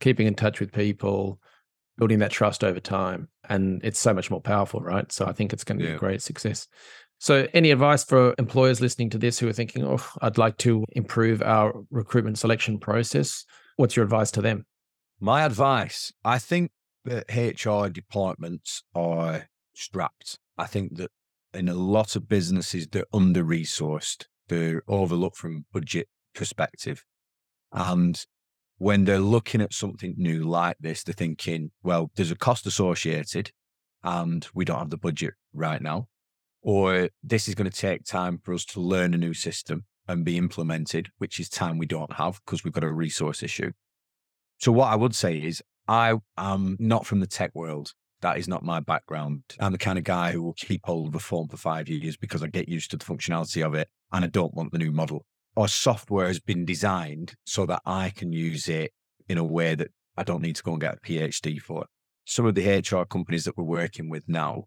keeping 0.00 0.26
in 0.26 0.34
touch 0.34 0.60
with 0.60 0.72
people, 0.72 1.40
building 1.96 2.18
that 2.18 2.30
trust 2.30 2.62
over 2.64 2.80
time, 2.80 3.28
and 3.48 3.80
it's 3.84 3.98
so 3.98 4.12
much 4.12 4.30
more 4.30 4.40
powerful, 4.40 4.80
right? 4.80 5.10
So 5.10 5.26
I 5.26 5.32
think 5.32 5.52
it's 5.52 5.64
going 5.64 5.78
to 5.78 5.86
be 5.86 5.92
a 5.92 5.98
great 5.98 6.22
success. 6.22 6.68
So, 7.18 7.48
any 7.54 7.70
advice 7.70 8.04
for 8.04 8.34
employers 8.38 8.80
listening 8.80 9.10
to 9.10 9.18
this 9.18 9.38
who 9.38 9.48
are 9.48 9.52
thinking, 9.52 9.84
oh, 9.84 10.04
I'd 10.20 10.36
like 10.36 10.58
to 10.58 10.84
improve 10.92 11.40
our 11.42 11.72
recruitment 11.90 12.38
selection 12.38 12.78
process? 12.78 13.44
What's 13.76 13.96
your 13.96 14.04
advice 14.04 14.30
to 14.32 14.42
them? 14.42 14.66
My 15.18 15.44
advice 15.44 16.12
I 16.24 16.38
think 16.38 16.72
that 17.06 17.24
HR 17.34 17.88
departments 17.88 18.82
are 18.94 19.48
strapped. 19.74 20.38
I 20.58 20.66
think 20.66 20.96
that 20.96 21.10
in 21.54 21.68
a 21.68 21.74
lot 21.74 22.16
of 22.16 22.28
businesses, 22.28 22.86
they're 22.88 23.04
under 23.12 23.42
resourced, 23.42 24.26
they're 24.48 24.82
overlooked 24.88 25.36
from 25.36 25.66
budget 25.72 26.08
perspective. 26.34 27.04
And 27.72 28.24
when 28.78 29.04
they're 29.04 29.18
looking 29.18 29.60
at 29.60 29.72
something 29.72 30.14
new 30.16 30.44
like 30.44 30.76
this, 30.80 31.02
they're 31.02 31.12
thinking, 31.12 31.70
well, 31.82 32.10
there's 32.16 32.30
a 32.30 32.36
cost 32.36 32.66
associated 32.66 33.50
and 34.02 34.46
we 34.54 34.64
don't 34.64 34.78
have 34.78 34.90
the 34.90 34.98
budget 34.98 35.34
right 35.52 35.80
now 35.80 36.08
or 36.66 37.08
this 37.22 37.46
is 37.46 37.54
going 37.54 37.70
to 37.70 37.80
take 37.80 38.04
time 38.04 38.40
for 38.42 38.52
us 38.52 38.64
to 38.64 38.80
learn 38.80 39.14
a 39.14 39.16
new 39.16 39.32
system 39.32 39.84
and 40.08 40.24
be 40.24 40.36
implemented, 40.36 41.08
which 41.18 41.38
is 41.38 41.48
time 41.48 41.78
we 41.78 41.86
don't 41.86 42.12
have 42.14 42.40
because 42.44 42.64
we've 42.64 42.74
got 42.74 42.82
a 42.82 42.92
resource 42.92 43.44
issue. 43.44 43.70
So, 44.58 44.72
what 44.72 44.88
I 44.88 44.96
would 44.96 45.14
say 45.14 45.36
is, 45.36 45.62
I 45.86 46.14
am 46.36 46.76
not 46.80 47.06
from 47.06 47.20
the 47.20 47.26
tech 47.28 47.52
world. 47.54 47.92
That 48.20 48.38
is 48.38 48.48
not 48.48 48.64
my 48.64 48.80
background. 48.80 49.42
I'm 49.60 49.70
the 49.70 49.78
kind 49.78 49.96
of 49.96 50.02
guy 50.02 50.32
who 50.32 50.42
will 50.42 50.54
keep 50.54 50.80
hold 50.84 51.06
of 51.06 51.14
a 51.14 51.20
phone 51.20 51.46
for 51.46 51.56
five 51.56 51.88
years 51.88 52.16
because 52.16 52.42
I 52.42 52.48
get 52.48 52.68
used 52.68 52.90
to 52.90 52.96
the 52.96 53.04
functionality 53.04 53.64
of 53.64 53.74
it 53.74 53.88
and 54.12 54.24
I 54.24 54.28
don't 54.28 54.54
want 54.54 54.72
the 54.72 54.78
new 54.78 54.92
model. 54.92 55.24
Our 55.56 55.68
software 55.68 56.26
has 56.26 56.40
been 56.40 56.64
designed 56.64 57.34
so 57.44 57.66
that 57.66 57.82
I 57.86 58.10
can 58.10 58.32
use 58.32 58.68
it 58.68 58.92
in 59.28 59.38
a 59.38 59.44
way 59.44 59.74
that 59.74 59.88
I 60.16 60.22
don't 60.22 60.42
need 60.42 60.56
to 60.56 60.62
go 60.62 60.72
and 60.72 60.80
get 60.80 60.94
a 60.94 61.00
PhD 61.00 61.60
for. 61.60 61.86
Some 62.24 62.46
of 62.46 62.54
the 62.54 62.78
HR 62.78 63.04
companies 63.04 63.44
that 63.44 63.56
we're 63.56 63.64
working 63.64 64.08
with 64.08 64.24
now 64.26 64.64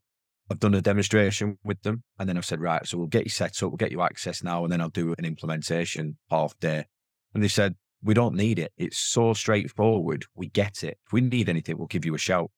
I've 0.52 0.60
done 0.60 0.74
a 0.74 0.82
demonstration 0.82 1.60
with 1.64 1.82
them 1.84 2.04
and 2.18 2.28
then 2.28 2.38
I've 2.38 2.46
said, 2.46 2.60
right, 2.60 2.86
so 2.86 2.98
we'll 2.98 3.08
get 3.08 3.24
you 3.24 3.30
set 3.30 3.62
up, 3.62 3.70
we'll 3.70 3.78
get 3.78 3.92
you 3.92 4.02
access 4.02 4.44
now, 4.44 4.64
and 4.64 4.74
then 4.74 4.82
I'll 4.82 4.90
do 4.90 5.14
an 5.18 5.26
implementation 5.26 6.18
half 6.30 6.58
day. 6.60 6.86
And 7.34 7.44
they 7.44 7.48
said, 7.48 7.76
we 8.02 8.16
don't 8.16 8.36
need 8.36 8.58
it. 8.58 8.72
It's 8.76 8.98
so 8.98 9.34
straightforward. 9.34 10.26
We 10.36 10.48
get 10.48 10.84
it. 10.84 10.98
If 11.06 11.14
we 11.14 11.22
need 11.22 11.50
anything, 11.50 11.78
we'll 11.78 11.88
give 11.88 12.06
you 12.06 12.16
a 12.16 12.20
shout. 12.20 12.50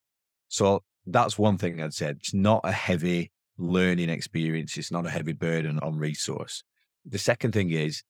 So 0.48 0.84
that's 1.06 1.38
one 1.38 1.58
thing 1.58 1.82
I'd 1.82 1.94
say. 1.94 2.12
It's 2.12 2.34
not 2.34 2.62
a 2.64 2.72
heavy 2.72 3.32
learning 3.58 4.10
experience. 4.10 4.78
It's 4.78 4.92
not 4.92 5.06
a 5.06 5.10
heavy 5.10 5.34
burden 5.34 5.80
on 5.80 5.98
resource. 5.98 6.64
The 7.06 7.18
second 7.18 7.52
thing 7.52 7.72
is 7.72 8.04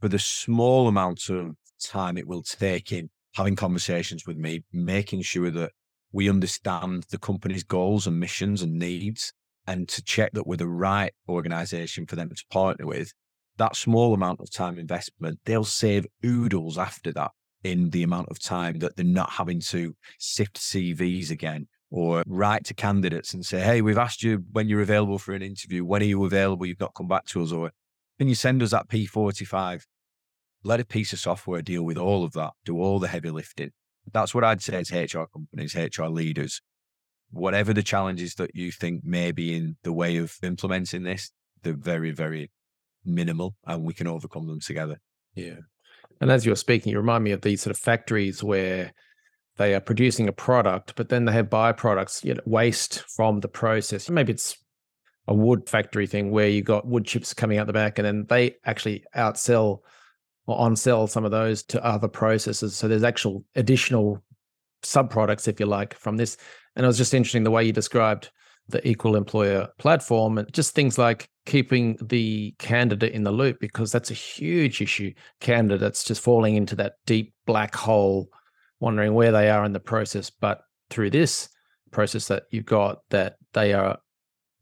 for 0.00 0.08
the 0.08 0.18
small 0.18 0.88
amount 0.88 1.28
of 1.28 1.56
time 1.82 2.16
it 2.16 2.26
will 2.26 2.42
take 2.42 2.92
in 2.92 3.10
having 3.34 3.56
conversations 3.56 4.26
with 4.26 4.36
me, 4.36 4.64
making 4.72 5.22
sure 5.22 5.50
that 5.50 5.72
we 6.12 6.30
understand 6.30 7.04
the 7.10 7.18
company's 7.18 7.64
goals 7.64 8.06
and 8.06 8.18
missions 8.18 8.62
and 8.62 8.78
needs 8.78 9.32
and 9.66 9.88
to 9.88 10.02
check 10.02 10.32
that 10.32 10.46
we're 10.46 10.56
the 10.56 10.68
right 10.68 11.12
organization 11.28 12.06
for 12.06 12.16
them 12.16 12.30
to 12.30 12.44
partner 12.50 12.86
with, 12.86 13.12
that 13.58 13.76
small 13.76 14.14
amount 14.14 14.40
of 14.40 14.50
time 14.50 14.78
investment, 14.78 15.40
they'll 15.44 15.64
save 15.64 16.06
oodles 16.24 16.78
after 16.78 17.12
that 17.12 17.32
in 17.64 17.90
the 17.90 18.02
amount 18.02 18.28
of 18.28 18.38
time 18.38 18.78
that 18.78 18.96
they're 18.96 19.04
not 19.04 19.30
having 19.30 19.60
to 19.60 19.94
sift 20.18 20.56
CVs 20.56 21.30
again 21.30 21.66
or 21.90 22.22
write 22.26 22.64
to 22.64 22.74
candidates 22.74 23.34
and 23.34 23.44
say, 23.44 23.60
Hey, 23.60 23.80
we've 23.80 23.98
asked 23.98 24.22
you 24.22 24.44
when 24.52 24.68
you're 24.68 24.82
available 24.82 25.18
for 25.18 25.34
an 25.34 25.42
interview. 25.42 25.84
When 25.84 26.02
are 26.02 26.06
you 26.06 26.24
available? 26.24 26.66
You've 26.66 26.80
not 26.80 26.94
come 26.94 27.08
back 27.08 27.24
to 27.26 27.42
us. 27.42 27.52
Or 27.52 27.70
can 28.18 28.28
you 28.28 28.34
send 28.34 28.62
us 28.62 28.70
that 28.70 28.88
P45? 28.88 29.82
Let 30.64 30.80
a 30.80 30.84
piece 30.84 31.12
of 31.12 31.18
software 31.18 31.62
deal 31.62 31.82
with 31.82 31.98
all 31.98 32.24
of 32.24 32.32
that, 32.32 32.52
do 32.64 32.80
all 32.80 32.98
the 32.98 33.08
heavy 33.08 33.30
lifting. 33.30 33.70
That's 34.12 34.34
what 34.34 34.44
I'd 34.44 34.62
say 34.62 34.82
to 34.82 35.02
HR 35.02 35.26
companies, 35.26 35.74
HR 35.74 36.06
leaders. 36.06 36.60
Whatever 37.30 37.72
the 37.72 37.82
challenges 37.82 38.34
that 38.34 38.54
you 38.54 38.70
think 38.70 39.02
may 39.04 39.32
be 39.32 39.54
in 39.54 39.76
the 39.82 39.92
way 39.92 40.16
of 40.16 40.34
implementing 40.42 41.02
this, 41.02 41.30
they're 41.62 41.74
very, 41.74 42.12
very 42.12 42.50
minimal 43.04 43.56
and 43.66 43.84
we 43.84 43.94
can 43.94 44.06
overcome 44.06 44.46
them 44.46 44.60
together. 44.60 44.98
Yeah. 45.34 45.56
And 46.20 46.30
as 46.30 46.46
you're 46.46 46.56
speaking, 46.56 46.92
you 46.92 46.98
remind 46.98 47.24
me 47.24 47.32
of 47.32 47.42
these 47.42 47.62
sort 47.62 47.74
of 47.74 47.80
factories 47.80 48.42
where 48.42 48.92
they 49.56 49.74
are 49.74 49.80
producing 49.80 50.28
a 50.28 50.32
product, 50.32 50.94
but 50.96 51.08
then 51.08 51.24
they 51.24 51.32
have 51.32 51.50
byproducts, 51.50 52.24
you 52.24 52.34
know, 52.34 52.40
waste 52.46 53.04
from 53.14 53.40
the 53.40 53.48
process. 53.48 54.08
Maybe 54.08 54.32
it's 54.32 54.56
a 55.28 55.34
wood 55.34 55.68
factory 55.68 56.06
thing 56.06 56.30
where 56.30 56.48
you 56.48 56.62
got 56.62 56.86
wood 56.86 57.04
chips 57.04 57.34
coming 57.34 57.58
out 57.58 57.66
the 57.66 57.72
back 57.72 57.98
and 57.98 58.06
then 58.06 58.26
they 58.28 58.54
actually 58.64 59.04
outsell 59.16 59.80
or 60.46 60.58
on 60.58 60.76
sell 60.76 61.06
some 61.06 61.24
of 61.24 61.30
those 61.30 61.62
to 61.64 61.84
other 61.84 62.08
processes. 62.08 62.76
So 62.76 62.86
there's 62.86 63.02
actual 63.02 63.44
additional 63.56 64.22
sub 64.82 65.10
products, 65.10 65.48
if 65.48 65.58
you 65.58 65.66
like, 65.66 65.94
from 65.94 66.16
this. 66.16 66.36
And 66.76 66.84
it 66.84 66.86
was 66.86 66.98
just 66.98 67.14
interesting 67.14 67.42
the 67.42 67.50
way 67.50 67.64
you 67.64 67.72
described 67.72 68.30
the 68.68 68.86
equal 68.86 69.16
employer 69.16 69.68
platform 69.78 70.38
and 70.38 70.52
just 70.52 70.74
things 70.74 70.98
like 70.98 71.28
keeping 71.46 71.96
the 72.02 72.54
candidate 72.58 73.12
in 73.12 73.22
the 73.22 73.30
loop 73.30 73.58
because 73.60 73.92
that's 73.92 74.10
a 74.10 74.14
huge 74.14 74.80
issue. 74.80 75.12
Candidates 75.40 76.04
just 76.04 76.22
falling 76.22 76.56
into 76.56 76.74
that 76.76 76.94
deep 77.06 77.32
black 77.46 77.74
hole, 77.74 78.28
wondering 78.80 79.14
where 79.14 79.32
they 79.32 79.50
are 79.50 79.64
in 79.64 79.72
the 79.72 79.80
process. 79.80 80.30
But 80.30 80.62
through 80.90 81.10
this 81.10 81.48
process 81.90 82.28
that 82.28 82.44
you've 82.50 82.66
got, 82.66 82.98
that 83.10 83.36
they 83.52 83.72
are 83.72 83.98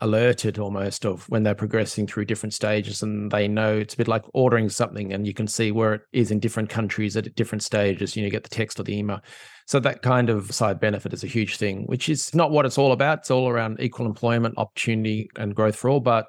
alerted 0.01 0.59
almost 0.59 1.07
of 1.07 1.29
when 1.29 1.43
they're 1.43 1.55
progressing 1.55 2.07
through 2.07 2.25
different 2.25 2.53
stages 2.53 3.03
and 3.03 3.31
they 3.31 3.47
know 3.47 3.77
it's 3.77 3.95
a 3.95 3.97
bit 3.97 4.09
like 4.09 4.25
ordering 4.35 4.69
something 4.69 5.13
and 5.13 5.27
you 5.27 5.33
can 5.33 5.47
see 5.47 5.71
where 5.71 5.95
it 5.95 6.03
is 6.13 6.31
in 6.31 6.41
different 6.41 6.69
countries 6.69 7.17
at 7.17 7.33
different 7.37 7.63
stages 7.63 8.17
you 8.17 8.23
know 8.23 8.27
you 8.27 8.31
get 8.31 8.43
the 8.43 8.49
text 8.49 8.81
or 8.81 8.83
the 8.83 8.97
email. 8.97 9.21
So 9.67 9.81
that 9.81 10.03
kind 10.03 10.29
of 10.31 10.53
side 10.53 10.81
benefit 10.81 11.13
is 11.13 11.25
a 11.25 11.29
huge 11.29 11.57
thing 11.57 11.85
which 11.87 12.09
is 12.09 12.35
not 12.35 12.51
what 12.51 12.67
it's 12.67 12.77
all 12.77 12.93
about. 12.93 13.21
It's 13.21 13.31
all 13.31 13.49
around 13.49 13.81
equal 13.81 14.07
employment 14.07 14.57
opportunity 14.59 15.31
and 15.37 15.55
growth 15.55 15.77
for 15.77 15.89
all 15.91 16.01
but 16.01 16.27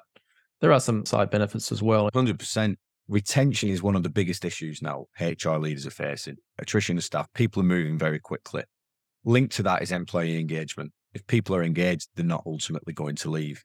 there 0.60 0.72
are 0.72 0.80
some 0.80 1.04
side 1.04 1.30
benefits 1.30 1.70
as 1.70 1.82
well. 1.82 2.08
100% 2.14 2.76
retention 3.08 3.68
is 3.68 3.82
one 3.82 3.94
of 3.94 4.02
the 4.02 4.08
biggest 4.08 4.44
issues 4.44 4.80
now 4.80 5.06
hr 5.20 5.56
leaders 5.56 5.86
are 5.86 5.90
facing. 5.90 6.36
Attrition 6.58 6.96
of 6.96 7.04
staff. 7.04 7.26
People 7.34 7.62
are 7.62 7.66
moving 7.66 7.98
very 7.98 8.20
quickly. 8.20 8.62
Linked 9.24 9.56
to 9.56 9.64
that 9.64 9.82
is 9.82 9.90
employee 9.90 10.38
engagement 10.38 10.92
if 11.16 11.26
people 11.26 11.56
are 11.56 11.64
engaged, 11.64 12.10
they're 12.14 12.24
not 12.24 12.42
ultimately 12.44 12.92
going 12.92 13.16
to 13.16 13.30
leave. 13.30 13.64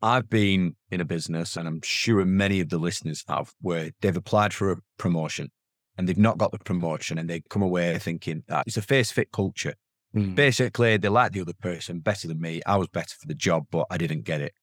I've 0.00 0.28
been 0.28 0.74
in 0.90 1.02
a 1.02 1.04
business, 1.04 1.56
and 1.56 1.68
I'm 1.68 1.80
sure 1.84 2.24
many 2.24 2.60
of 2.60 2.70
the 2.70 2.78
listeners 2.78 3.22
have, 3.28 3.52
where 3.60 3.90
they've 4.00 4.16
applied 4.16 4.54
for 4.54 4.72
a 4.72 4.78
promotion 4.98 5.50
and 5.96 6.08
they've 6.08 6.18
not 6.18 6.38
got 6.38 6.50
the 6.50 6.58
promotion 6.58 7.18
and 7.18 7.28
they 7.28 7.42
come 7.50 7.62
away 7.62 7.98
thinking 7.98 8.42
that 8.48 8.64
it's 8.66 8.78
a 8.78 8.82
face 8.82 9.12
fit 9.12 9.30
culture. 9.32 9.74
Mm. 10.16 10.34
Basically, 10.34 10.96
they 10.96 11.08
like 11.08 11.32
the 11.32 11.42
other 11.42 11.52
person 11.60 12.00
better 12.00 12.26
than 12.26 12.40
me. 12.40 12.62
I 12.66 12.76
was 12.76 12.88
better 12.88 13.14
for 13.20 13.28
the 13.28 13.34
job, 13.34 13.66
but 13.70 13.86
I 13.90 13.98
didn't 13.98 14.22
get 14.22 14.40
it. 14.40 14.54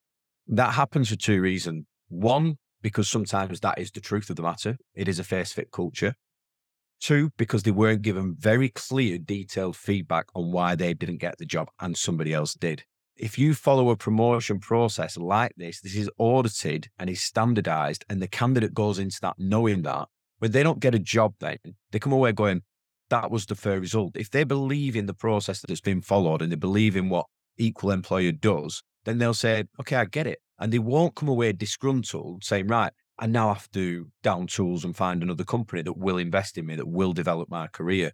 That 0.47 0.73
happens 0.73 1.09
for 1.09 1.15
two 1.15 1.39
reasons. 1.41 1.85
One, 2.07 2.57
because 2.81 3.07
sometimes 3.07 3.59
that 3.59 3.77
is 3.77 3.91
the 3.91 4.01
truth 4.01 4.31
of 4.31 4.35
the 4.35 4.41
matter. 4.41 4.77
It 4.95 5.07
is 5.07 5.19
a 5.19 5.23
face 5.23 5.53
fit 5.53 5.71
culture. 5.71 6.15
Two, 6.99 7.31
because 7.37 7.63
they 7.63 7.71
weren't 7.71 8.01
given 8.01 8.35
very 8.37 8.69
clear, 8.69 9.17
detailed 9.17 9.75
feedback 9.77 10.25
on 10.35 10.51
why 10.51 10.75
they 10.75 10.93
didn't 10.93 11.17
get 11.17 11.37
the 11.37 11.45
job 11.45 11.69
and 11.79 11.95
somebody 11.95 12.33
else 12.33 12.53
did. 12.53 12.83
If 13.15 13.37
you 13.37 13.53
follow 13.53 13.89
a 13.89 13.97
promotion 13.97 14.59
process 14.59 15.17
like 15.17 15.53
this, 15.57 15.81
this 15.81 15.95
is 15.95 16.09
audited 16.17 16.89
and 16.97 17.09
is 17.09 17.21
standardized, 17.21 18.05
and 18.09 18.21
the 18.21 18.27
candidate 18.27 18.73
goes 18.73 18.99
into 18.99 19.19
that 19.21 19.35
knowing 19.37 19.81
that 19.83 20.07
when 20.39 20.51
they 20.51 20.63
don't 20.63 20.79
get 20.79 20.95
a 20.95 20.99
job, 20.99 21.35
then 21.39 21.57
they 21.91 21.99
come 21.99 22.13
away 22.13 22.31
going, 22.31 22.61
that 23.09 23.31
was 23.31 23.45
the 23.45 23.55
fair 23.55 23.79
result. 23.79 24.15
If 24.15 24.31
they 24.31 24.43
believe 24.43 24.95
in 24.95 25.05
the 25.05 25.13
process 25.13 25.61
that 25.61 25.69
has 25.69 25.81
been 25.81 26.01
followed 26.01 26.41
and 26.41 26.51
they 26.51 26.55
believe 26.55 26.95
in 26.95 27.09
what 27.09 27.25
equal 27.57 27.91
employer 27.91 28.31
does, 28.31 28.83
then 29.05 29.17
they'll 29.17 29.33
say, 29.33 29.65
okay, 29.79 29.95
I 29.95 30.05
get 30.05 30.27
it. 30.27 30.39
And 30.59 30.71
they 30.71 30.79
won't 30.79 31.15
come 31.15 31.29
away 31.29 31.51
disgruntled 31.53 32.43
saying, 32.43 32.67
right, 32.67 32.93
I 33.19 33.27
now 33.27 33.53
have 33.53 33.69
to 33.71 34.07
down 34.23 34.47
tools 34.47 34.85
and 34.85 34.95
find 34.95 35.21
another 35.21 35.43
company 35.43 35.81
that 35.81 35.97
will 35.97 36.17
invest 36.17 36.57
in 36.57 36.65
me, 36.65 36.75
that 36.75 36.87
will 36.87 37.11
develop 37.11 37.49
my 37.49 37.67
career. 37.67 38.13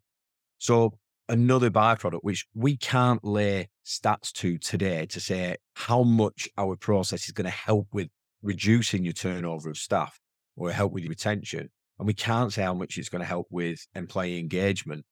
So 0.57 0.97
another 1.29 1.69
byproduct, 1.69 2.19
which 2.23 2.47
we 2.55 2.75
can't 2.75 3.23
lay 3.23 3.69
stats 3.85 4.31
to 4.33 4.57
today 4.57 5.05
to 5.05 5.19
say 5.19 5.57
how 5.75 6.01
much 6.01 6.49
our 6.57 6.75
process 6.75 7.25
is 7.25 7.31
going 7.31 7.45
to 7.45 7.51
help 7.51 7.87
with 7.93 8.07
reducing 8.41 9.03
your 9.03 9.13
turnover 9.13 9.69
of 9.69 9.77
staff 9.77 10.19
or 10.55 10.71
help 10.71 10.91
with 10.91 11.03
your 11.03 11.11
retention. 11.11 11.69
And 11.99 12.07
we 12.07 12.13
can't 12.13 12.51
say 12.51 12.63
how 12.63 12.73
much 12.73 12.97
it's 12.97 13.09
going 13.09 13.21
to 13.21 13.27
help 13.27 13.45
with 13.51 13.85
employee 13.93 14.39
engagement. 14.39 15.05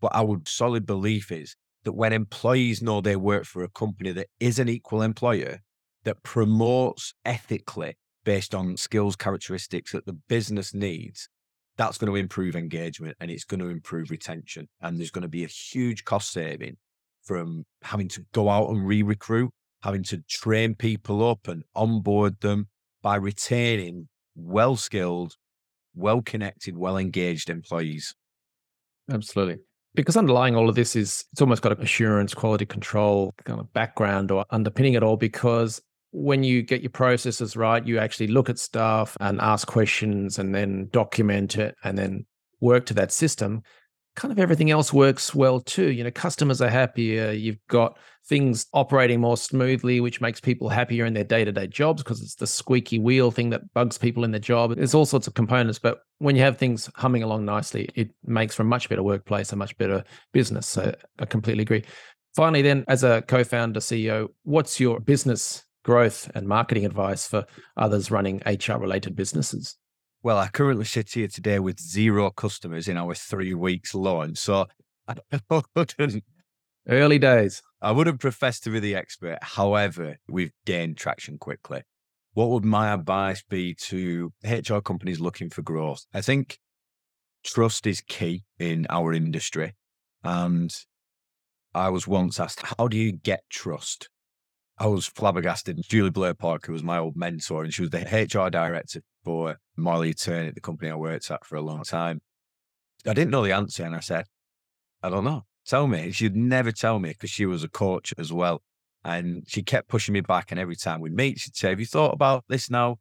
But 0.00 0.12
our 0.14 0.40
solid 0.46 0.86
belief 0.86 1.32
is 1.32 1.56
that 1.82 1.92
when 1.92 2.12
employees 2.12 2.82
know 2.82 3.00
they 3.00 3.16
work 3.16 3.44
for 3.44 3.64
a 3.64 3.68
company 3.68 4.12
that 4.12 4.28
is 4.38 4.60
an 4.60 4.68
equal 4.68 5.02
employer, 5.02 5.58
that 6.04 6.22
promotes 6.22 7.14
ethically 7.24 7.94
based 8.24 8.54
on 8.54 8.76
skills 8.76 9.16
characteristics 9.16 9.92
that 9.92 10.06
the 10.06 10.12
business 10.28 10.74
needs, 10.74 11.28
that's 11.76 11.98
going 11.98 12.12
to 12.12 12.16
improve 12.16 12.56
engagement 12.56 13.16
and 13.20 13.30
it's 13.30 13.44
going 13.44 13.60
to 13.60 13.68
improve 13.68 14.10
retention. 14.10 14.68
And 14.80 14.98
there's 14.98 15.10
going 15.10 15.22
to 15.22 15.28
be 15.28 15.44
a 15.44 15.48
huge 15.48 16.04
cost 16.04 16.32
saving 16.32 16.76
from 17.22 17.64
having 17.82 18.08
to 18.08 18.24
go 18.32 18.48
out 18.48 18.70
and 18.70 18.86
re 18.86 19.02
recruit, 19.02 19.50
having 19.82 20.02
to 20.04 20.18
train 20.28 20.74
people 20.74 21.26
up 21.28 21.48
and 21.48 21.62
onboard 21.74 22.40
them 22.40 22.68
by 23.02 23.16
retaining 23.16 24.08
well 24.34 24.76
skilled, 24.76 25.36
well 25.94 26.22
connected, 26.22 26.76
well 26.76 26.98
engaged 26.98 27.50
employees. 27.50 28.14
Absolutely. 29.10 29.56
Because 29.94 30.16
underlying 30.16 30.54
all 30.54 30.68
of 30.68 30.76
this 30.76 30.94
is 30.94 31.24
it's 31.32 31.40
almost 31.40 31.62
got 31.62 31.72
an 31.72 31.82
assurance, 31.82 32.32
quality 32.32 32.64
control 32.64 33.34
kind 33.44 33.58
of 33.58 33.72
background 33.72 34.30
or 34.30 34.44
underpinning 34.50 34.94
it 34.94 35.02
all 35.02 35.16
because 35.16 35.80
when 36.12 36.42
you 36.42 36.62
get 36.62 36.82
your 36.82 36.90
processes 36.90 37.56
right, 37.56 37.86
you 37.86 37.98
actually 37.98 38.28
look 38.28 38.50
at 38.50 38.58
stuff 38.58 39.16
and 39.20 39.40
ask 39.40 39.66
questions 39.66 40.38
and 40.38 40.54
then 40.54 40.88
document 40.92 41.56
it 41.56 41.76
and 41.84 41.96
then 41.96 42.26
work 42.60 42.86
to 42.86 42.94
that 42.94 43.12
system. 43.12 43.62
Kind 44.16 44.32
of 44.32 44.38
everything 44.38 44.70
else 44.70 44.92
works 44.92 45.34
well 45.34 45.60
too. 45.60 45.92
You 45.92 46.02
know, 46.02 46.10
customers 46.10 46.60
are 46.60 46.68
happier. 46.68 47.30
You've 47.30 47.64
got 47.68 47.96
things 48.26 48.66
operating 48.74 49.20
more 49.20 49.36
smoothly, 49.36 50.00
which 50.00 50.20
makes 50.20 50.40
people 50.40 50.68
happier 50.68 51.04
in 51.06 51.14
their 51.14 51.24
day 51.24 51.44
to 51.44 51.52
day 51.52 51.68
jobs 51.68 52.02
because 52.02 52.20
it's 52.20 52.34
the 52.34 52.46
squeaky 52.46 52.98
wheel 52.98 53.30
thing 53.30 53.50
that 53.50 53.72
bugs 53.72 53.96
people 53.96 54.24
in 54.24 54.32
their 54.32 54.40
job. 54.40 54.74
There's 54.74 54.94
all 54.94 55.06
sorts 55.06 55.28
of 55.28 55.34
components, 55.34 55.78
but 55.78 56.00
when 56.18 56.34
you 56.34 56.42
have 56.42 56.58
things 56.58 56.90
humming 56.96 57.22
along 57.22 57.44
nicely, 57.44 57.88
it 57.94 58.10
makes 58.24 58.56
for 58.56 58.62
a 58.62 58.66
much 58.66 58.88
better 58.88 59.02
workplace, 59.02 59.52
a 59.52 59.56
much 59.56 59.78
better 59.78 60.02
business. 60.32 60.66
So 60.66 60.92
I 61.20 61.24
completely 61.24 61.62
agree. 61.62 61.84
Finally, 62.34 62.62
then, 62.62 62.84
as 62.88 63.04
a 63.04 63.22
co 63.22 63.42
founder, 63.42 63.80
CEO, 63.80 64.28
what's 64.42 64.78
your 64.78 65.00
business 65.00 65.64
growth 65.82 66.30
and 66.34 66.46
marketing 66.46 66.84
advice 66.84 67.26
for 67.26 67.46
others 67.76 68.10
running 68.10 68.42
HR 68.46 68.74
related 68.74 69.16
businesses? 69.16 69.76
Well, 70.22 70.38
I 70.38 70.48
currently 70.48 70.84
sit 70.84 71.12
here 71.12 71.28
today 71.28 71.58
with 71.58 71.80
zero 71.80 72.30
customers 72.30 72.88
in 72.88 72.96
our 72.96 73.14
three 73.14 73.54
weeks 73.54 73.94
launch. 73.94 74.38
So 74.38 74.66
I 75.08 75.14
wouldn't. 75.50 76.24
Early 76.88 77.18
days. 77.18 77.62
I 77.80 77.92
wouldn't 77.92 78.20
profess 78.20 78.58
to 78.60 78.70
be 78.70 78.80
the 78.80 78.94
expert. 78.94 79.38
However, 79.42 80.16
we've 80.28 80.52
gained 80.66 80.96
traction 80.96 81.38
quickly. 81.38 81.82
What 82.32 82.50
would 82.50 82.64
my 82.64 82.92
advice 82.92 83.42
be 83.48 83.74
to 83.74 84.32
HR 84.44 84.78
companies 84.78 85.20
looking 85.20 85.50
for 85.50 85.62
growth? 85.62 86.04
I 86.12 86.20
think 86.20 86.58
trust 87.44 87.86
is 87.86 88.00
key 88.00 88.44
in 88.58 88.86
our 88.88 89.12
industry. 89.12 89.74
And 90.24 90.74
I 91.74 91.88
was 91.90 92.06
once 92.06 92.40
asked, 92.40 92.62
how 92.62 92.88
do 92.88 92.96
you 92.96 93.12
get 93.12 93.42
trust? 93.50 94.08
I 94.80 94.86
was 94.86 95.06
flabbergasted. 95.06 95.82
Julie 95.86 96.08
Blair 96.08 96.32
Parker 96.32 96.72
was 96.72 96.82
my 96.82 96.96
old 96.96 97.14
mentor, 97.14 97.62
and 97.62 97.72
she 97.72 97.82
was 97.82 97.90
the 97.90 97.98
HR 97.98 98.48
director 98.48 99.02
for 99.22 99.58
Marley 99.76 100.14
Eternit, 100.14 100.54
the 100.54 100.62
company 100.62 100.90
I 100.90 100.94
worked 100.94 101.30
at 101.30 101.44
for 101.44 101.56
a 101.56 101.60
long 101.60 101.82
time. 101.84 102.22
I 103.06 103.12
didn't 103.12 103.30
know 103.30 103.44
the 103.44 103.52
answer, 103.52 103.84
and 103.84 103.94
I 103.94 104.00
said, 104.00 104.24
I 105.02 105.10
don't 105.10 105.24
know. 105.24 105.44
Tell 105.66 105.86
me. 105.86 106.12
She'd 106.12 106.34
never 106.34 106.72
tell 106.72 106.98
me 106.98 107.10
because 107.10 107.28
she 107.28 107.44
was 107.44 107.62
a 107.62 107.68
coach 107.68 108.14
as 108.16 108.32
well. 108.32 108.62
And 109.04 109.44
she 109.46 109.62
kept 109.62 109.88
pushing 109.88 110.14
me 110.14 110.22
back. 110.22 110.50
And 110.50 110.58
every 110.58 110.76
time 110.76 111.00
we 111.02 111.10
meet, 111.10 111.40
she'd 111.40 111.56
say, 111.56 111.68
Have 111.68 111.80
you 111.80 111.86
thought 111.86 112.14
about 112.14 112.44
this 112.48 112.70
now? 112.70 112.96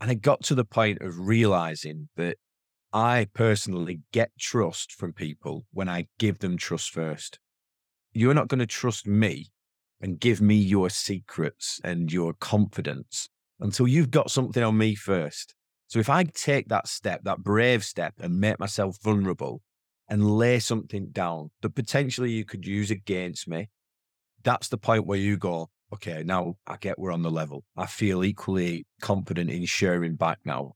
And 0.00 0.10
I 0.10 0.14
got 0.14 0.42
to 0.44 0.56
the 0.56 0.64
point 0.64 1.00
of 1.00 1.20
realizing 1.20 2.08
that 2.16 2.38
I 2.92 3.28
personally 3.34 4.00
get 4.12 4.32
trust 4.38 4.90
from 4.92 5.12
people 5.12 5.64
when 5.72 5.88
I 5.88 6.08
give 6.18 6.40
them 6.40 6.56
trust 6.56 6.90
first. 6.90 7.38
You're 8.12 8.34
not 8.34 8.48
going 8.48 8.58
to 8.58 8.66
trust 8.66 9.06
me 9.06 9.46
and 10.04 10.20
give 10.20 10.42
me 10.42 10.54
your 10.54 10.90
secrets 10.90 11.80
and 11.82 12.12
your 12.12 12.34
confidence 12.34 13.30
until 13.58 13.88
you've 13.88 14.10
got 14.10 14.30
something 14.30 14.62
on 14.62 14.76
me 14.76 14.94
first. 14.94 15.54
So 15.86 15.98
if 15.98 16.10
I 16.10 16.24
take 16.24 16.68
that 16.68 16.86
step, 16.86 17.24
that 17.24 17.38
brave 17.38 17.82
step, 17.82 18.12
and 18.20 18.38
make 18.38 18.60
myself 18.60 18.98
vulnerable 19.02 19.62
and 20.10 20.36
lay 20.36 20.58
something 20.58 21.08
down 21.10 21.52
that 21.62 21.74
potentially 21.74 22.30
you 22.30 22.44
could 22.44 22.66
use 22.66 22.90
against 22.90 23.48
me, 23.48 23.70
that's 24.42 24.68
the 24.68 24.76
point 24.76 25.06
where 25.06 25.18
you 25.18 25.38
go, 25.38 25.70
okay, 25.90 26.22
now 26.22 26.56
I 26.66 26.76
get 26.76 26.98
we're 26.98 27.10
on 27.10 27.22
the 27.22 27.30
level. 27.30 27.64
I 27.74 27.86
feel 27.86 28.22
equally 28.22 28.86
confident 29.00 29.48
in 29.48 29.64
sharing 29.64 30.16
back 30.16 30.38
now. 30.44 30.72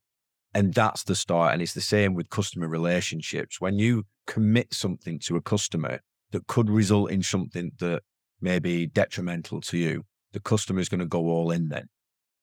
And 0.55 0.73
that's 0.73 1.05
the 1.05 1.15
start. 1.15 1.53
And 1.53 1.61
it's 1.61 1.75
the 1.75 1.83
same 1.83 2.15
with 2.15 2.31
customer 2.31 2.67
relationships. 2.67 3.61
When 3.61 3.79
you 3.79 4.05
commit 4.27 4.73
something 4.73 5.19
to 5.27 5.37
a 5.37 5.43
customer 5.43 6.01
that 6.31 6.47
could 6.47 6.71
result 6.71 7.11
in 7.11 7.23
something 7.23 7.73
that 7.81 8.01
may 8.41 8.59
be 8.59 8.87
detrimental 8.87 9.61
to 9.63 9.79
you, 9.79 10.05
the 10.33 10.41
customer 10.41 10.81
is 10.81 10.89
going 10.89 11.01
to 11.01 11.07
go 11.07 11.29
all 11.29 11.51
in 11.51 11.69
then. 11.69 11.89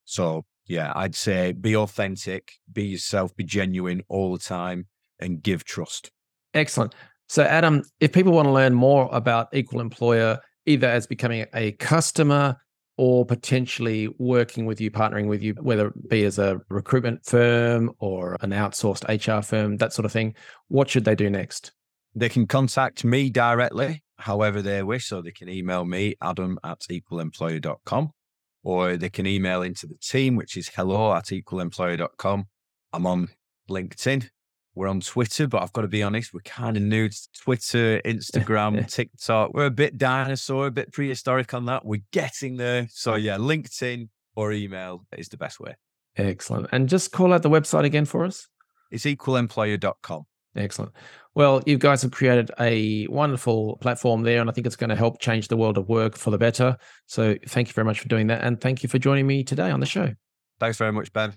So, 0.05 0.45
yeah, 0.67 0.91
I'd 0.95 1.15
say 1.15 1.51
be 1.51 1.75
authentic, 1.75 2.53
be 2.71 2.85
yourself, 2.85 3.35
be 3.35 3.43
genuine 3.43 4.01
all 4.07 4.33
the 4.33 4.43
time, 4.43 4.87
and 5.19 5.41
give 5.41 5.63
trust. 5.63 6.11
Excellent. 6.53 6.95
So, 7.27 7.43
Adam, 7.43 7.83
if 7.99 8.11
people 8.11 8.33
want 8.33 8.47
to 8.47 8.51
learn 8.51 8.73
more 8.73 9.09
about 9.11 9.49
Equal 9.53 9.81
Employer, 9.81 10.39
either 10.65 10.87
as 10.87 11.07
becoming 11.07 11.45
a 11.53 11.71
customer 11.73 12.57
or 12.97 13.25
potentially 13.25 14.07
working 14.19 14.65
with 14.65 14.79
you, 14.79 14.89
partnering 14.89 15.27
with 15.27 15.43
you, 15.43 15.53
whether 15.59 15.87
it 15.87 16.09
be 16.09 16.23
as 16.23 16.39
a 16.39 16.61
recruitment 16.69 17.25
firm 17.25 17.91
or 17.99 18.37
an 18.41 18.51
outsourced 18.51 19.03
HR 19.07 19.43
firm, 19.43 19.77
that 19.77 19.91
sort 19.91 20.05
of 20.05 20.11
thing, 20.11 20.33
what 20.69 20.89
should 20.89 21.03
they 21.03 21.15
do 21.15 21.29
next? 21.29 21.73
They 22.15 22.29
can 22.29 22.47
contact 22.47 23.03
me 23.03 23.29
directly 23.29 24.01
however 24.17 24.61
they 24.61 24.83
wish. 24.83 25.07
So 25.07 25.21
they 25.21 25.31
can 25.31 25.49
email 25.49 25.85
me, 25.85 26.15
adam 26.21 26.59
at 26.63 26.81
equalemployer.com, 26.91 28.11
or 28.63 28.97
they 28.97 29.09
can 29.09 29.27
email 29.27 29.61
into 29.61 29.87
the 29.87 29.95
team, 29.95 30.35
which 30.35 30.57
is 30.57 30.69
hello 30.69 31.13
at 31.13 31.25
equalemployer.com. 31.25 32.47
I'm 32.93 33.07
on 33.07 33.29
LinkedIn. 33.69 34.29
We're 34.73 34.89
on 34.89 34.99
Twitter, 34.99 35.47
but 35.47 35.63
I've 35.63 35.71
got 35.71 35.83
to 35.83 35.87
be 35.87 36.03
honest, 36.03 36.33
we're 36.33 36.41
kind 36.41 36.75
of 36.75 36.83
new 36.83 37.07
to 37.07 37.27
Twitter, 37.33 38.01
Instagram, 38.03 38.85
TikTok. 38.91 39.53
We're 39.53 39.67
a 39.67 39.71
bit 39.71 39.97
dinosaur, 39.97 40.67
a 40.67 40.71
bit 40.71 40.91
prehistoric 40.91 41.53
on 41.53 41.65
that. 41.67 41.85
We're 41.85 42.03
getting 42.11 42.57
there. 42.57 42.87
So, 42.91 43.15
yeah, 43.15 43.37
LinkedIn 43.37 44.09
or 44.35 44.51
email 44.51 45.05
is 45.17 45.29
the 45.29 45.37
best 45.37 45.61
way. 45.61 45.75
Excellent. 46.17 46.67
And 46.73 46.89
just 46.89 47.13
call 47.13 47.33
out 47.33 47.41
the 47.41 47.49
website 47.49 47.85
again 47.85 48.03
for 48.03 48.25
us. 48.25 48.49
It's 48.91 49.05
equalemployer.com. 49.05 50.25
Excellent. 50.55 50.93
Well, 51.33 51.61
you 51.65 51.77
guys 51.77 52.01
have 52.01 52.11
created 52.11 52.51
a 52.59 53.07
wonderful 53.07 53.77
platform 53.77 54.23
there, 54.23 54.39
and 54.39 54.49
I 54.49 54.53
think 54.53 54.65
it's 54.65 54.77
going 54.77 54.89
to 54.89 54.95
help 54.95 55.19
change 55.19 55.49
the 55.49 55.57
world 55.57 55.77
of 55.77 55.89
work 55.89 56.15
for 56.15 56.31
the 56.31 56.37
better. 56.37 56.77
So, 57.07 57.35
thank 57.47 57.67
you 57.67 57.73
very 57.73 57.85
much 57.85 57.99
for 57.99 58.07
doing 58.07 58.27
that. 58.27 58.43
And 58.43 58.61
thank 58.61 58.83
you 58.83 58.89
for 58.89 58.99
joining 58.99 59.27
me 59.27 59.43
today 59.43 59.69
on 59.69 59.81
the 59.81 59.85
show. 59.85 60.13
Thanks 60.59 60.77
very 60.77 60.93
much, 60.93 61.11
Ben. 61.11 61.33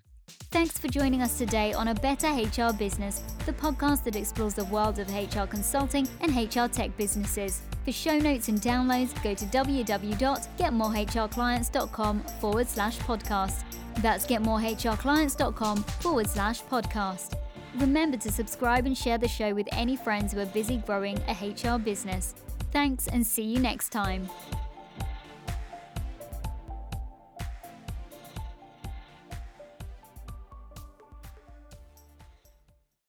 Thanks 0.51 0.79
for 0.79 0.89
joining 0.89 1.23
us 1.23 1.39
today 1.39 1.73
on 1.73 1.89
A 1.89 1.95
Better 1.95 2.29
HR 2.29 2.73
Business, 2.73 3.23
the 3.47 3.53
podcast 3.53 4.03
that 4.05 4.16
explores 4.16 4.55
the 4.55 4.64
world 4.66 4.99
of 4.99 5.09
HR 5.11 5.45
consulting 5.45 6.07
and 6.21 6.37
HR 6.37 6.66
tech 6.69 6.95
businesses. 6.97 7.62
For 7.85 7.93
show 7.93 8.19
notes 8.19 8.49
and 8.49 8.61
downloads, 8.61 9.23
go 9.23 9.35
to 9.35 9.45
www.getmorehrclients.com 9.47 12.21
forward 12.41 12.69
slash 12.69 12.99
podcast. 12.99 13.62
That's 13.97 14.27
getmorehrclients.com 14.27 15.83
forward 15.83 16.29
slash 16.29 16.62
podcast. 16.64 17.48
Remember 17.79 18.16
to 18.16 18.33
subscribe 18.33 18.87
and 18.87 18.99
share 18.99 19.18
the 19.18 19.29
show 19.29 19.55
with 19.55 19.68
any 19.70 19.97
friends 19.97 20.33
who 20.33 20.41
are 20.41 20.47
busy 20.47 20.79
growing 20.79 21.16
a 21.29 21.33
HR 21.33 21.79
business. 21.79 22.35
Thanks 22.72 23.07
and 23.07 23.24
see 23.24 23.45
you 23.45 23.61
next 23.61 23.91
time. 23.91 24.29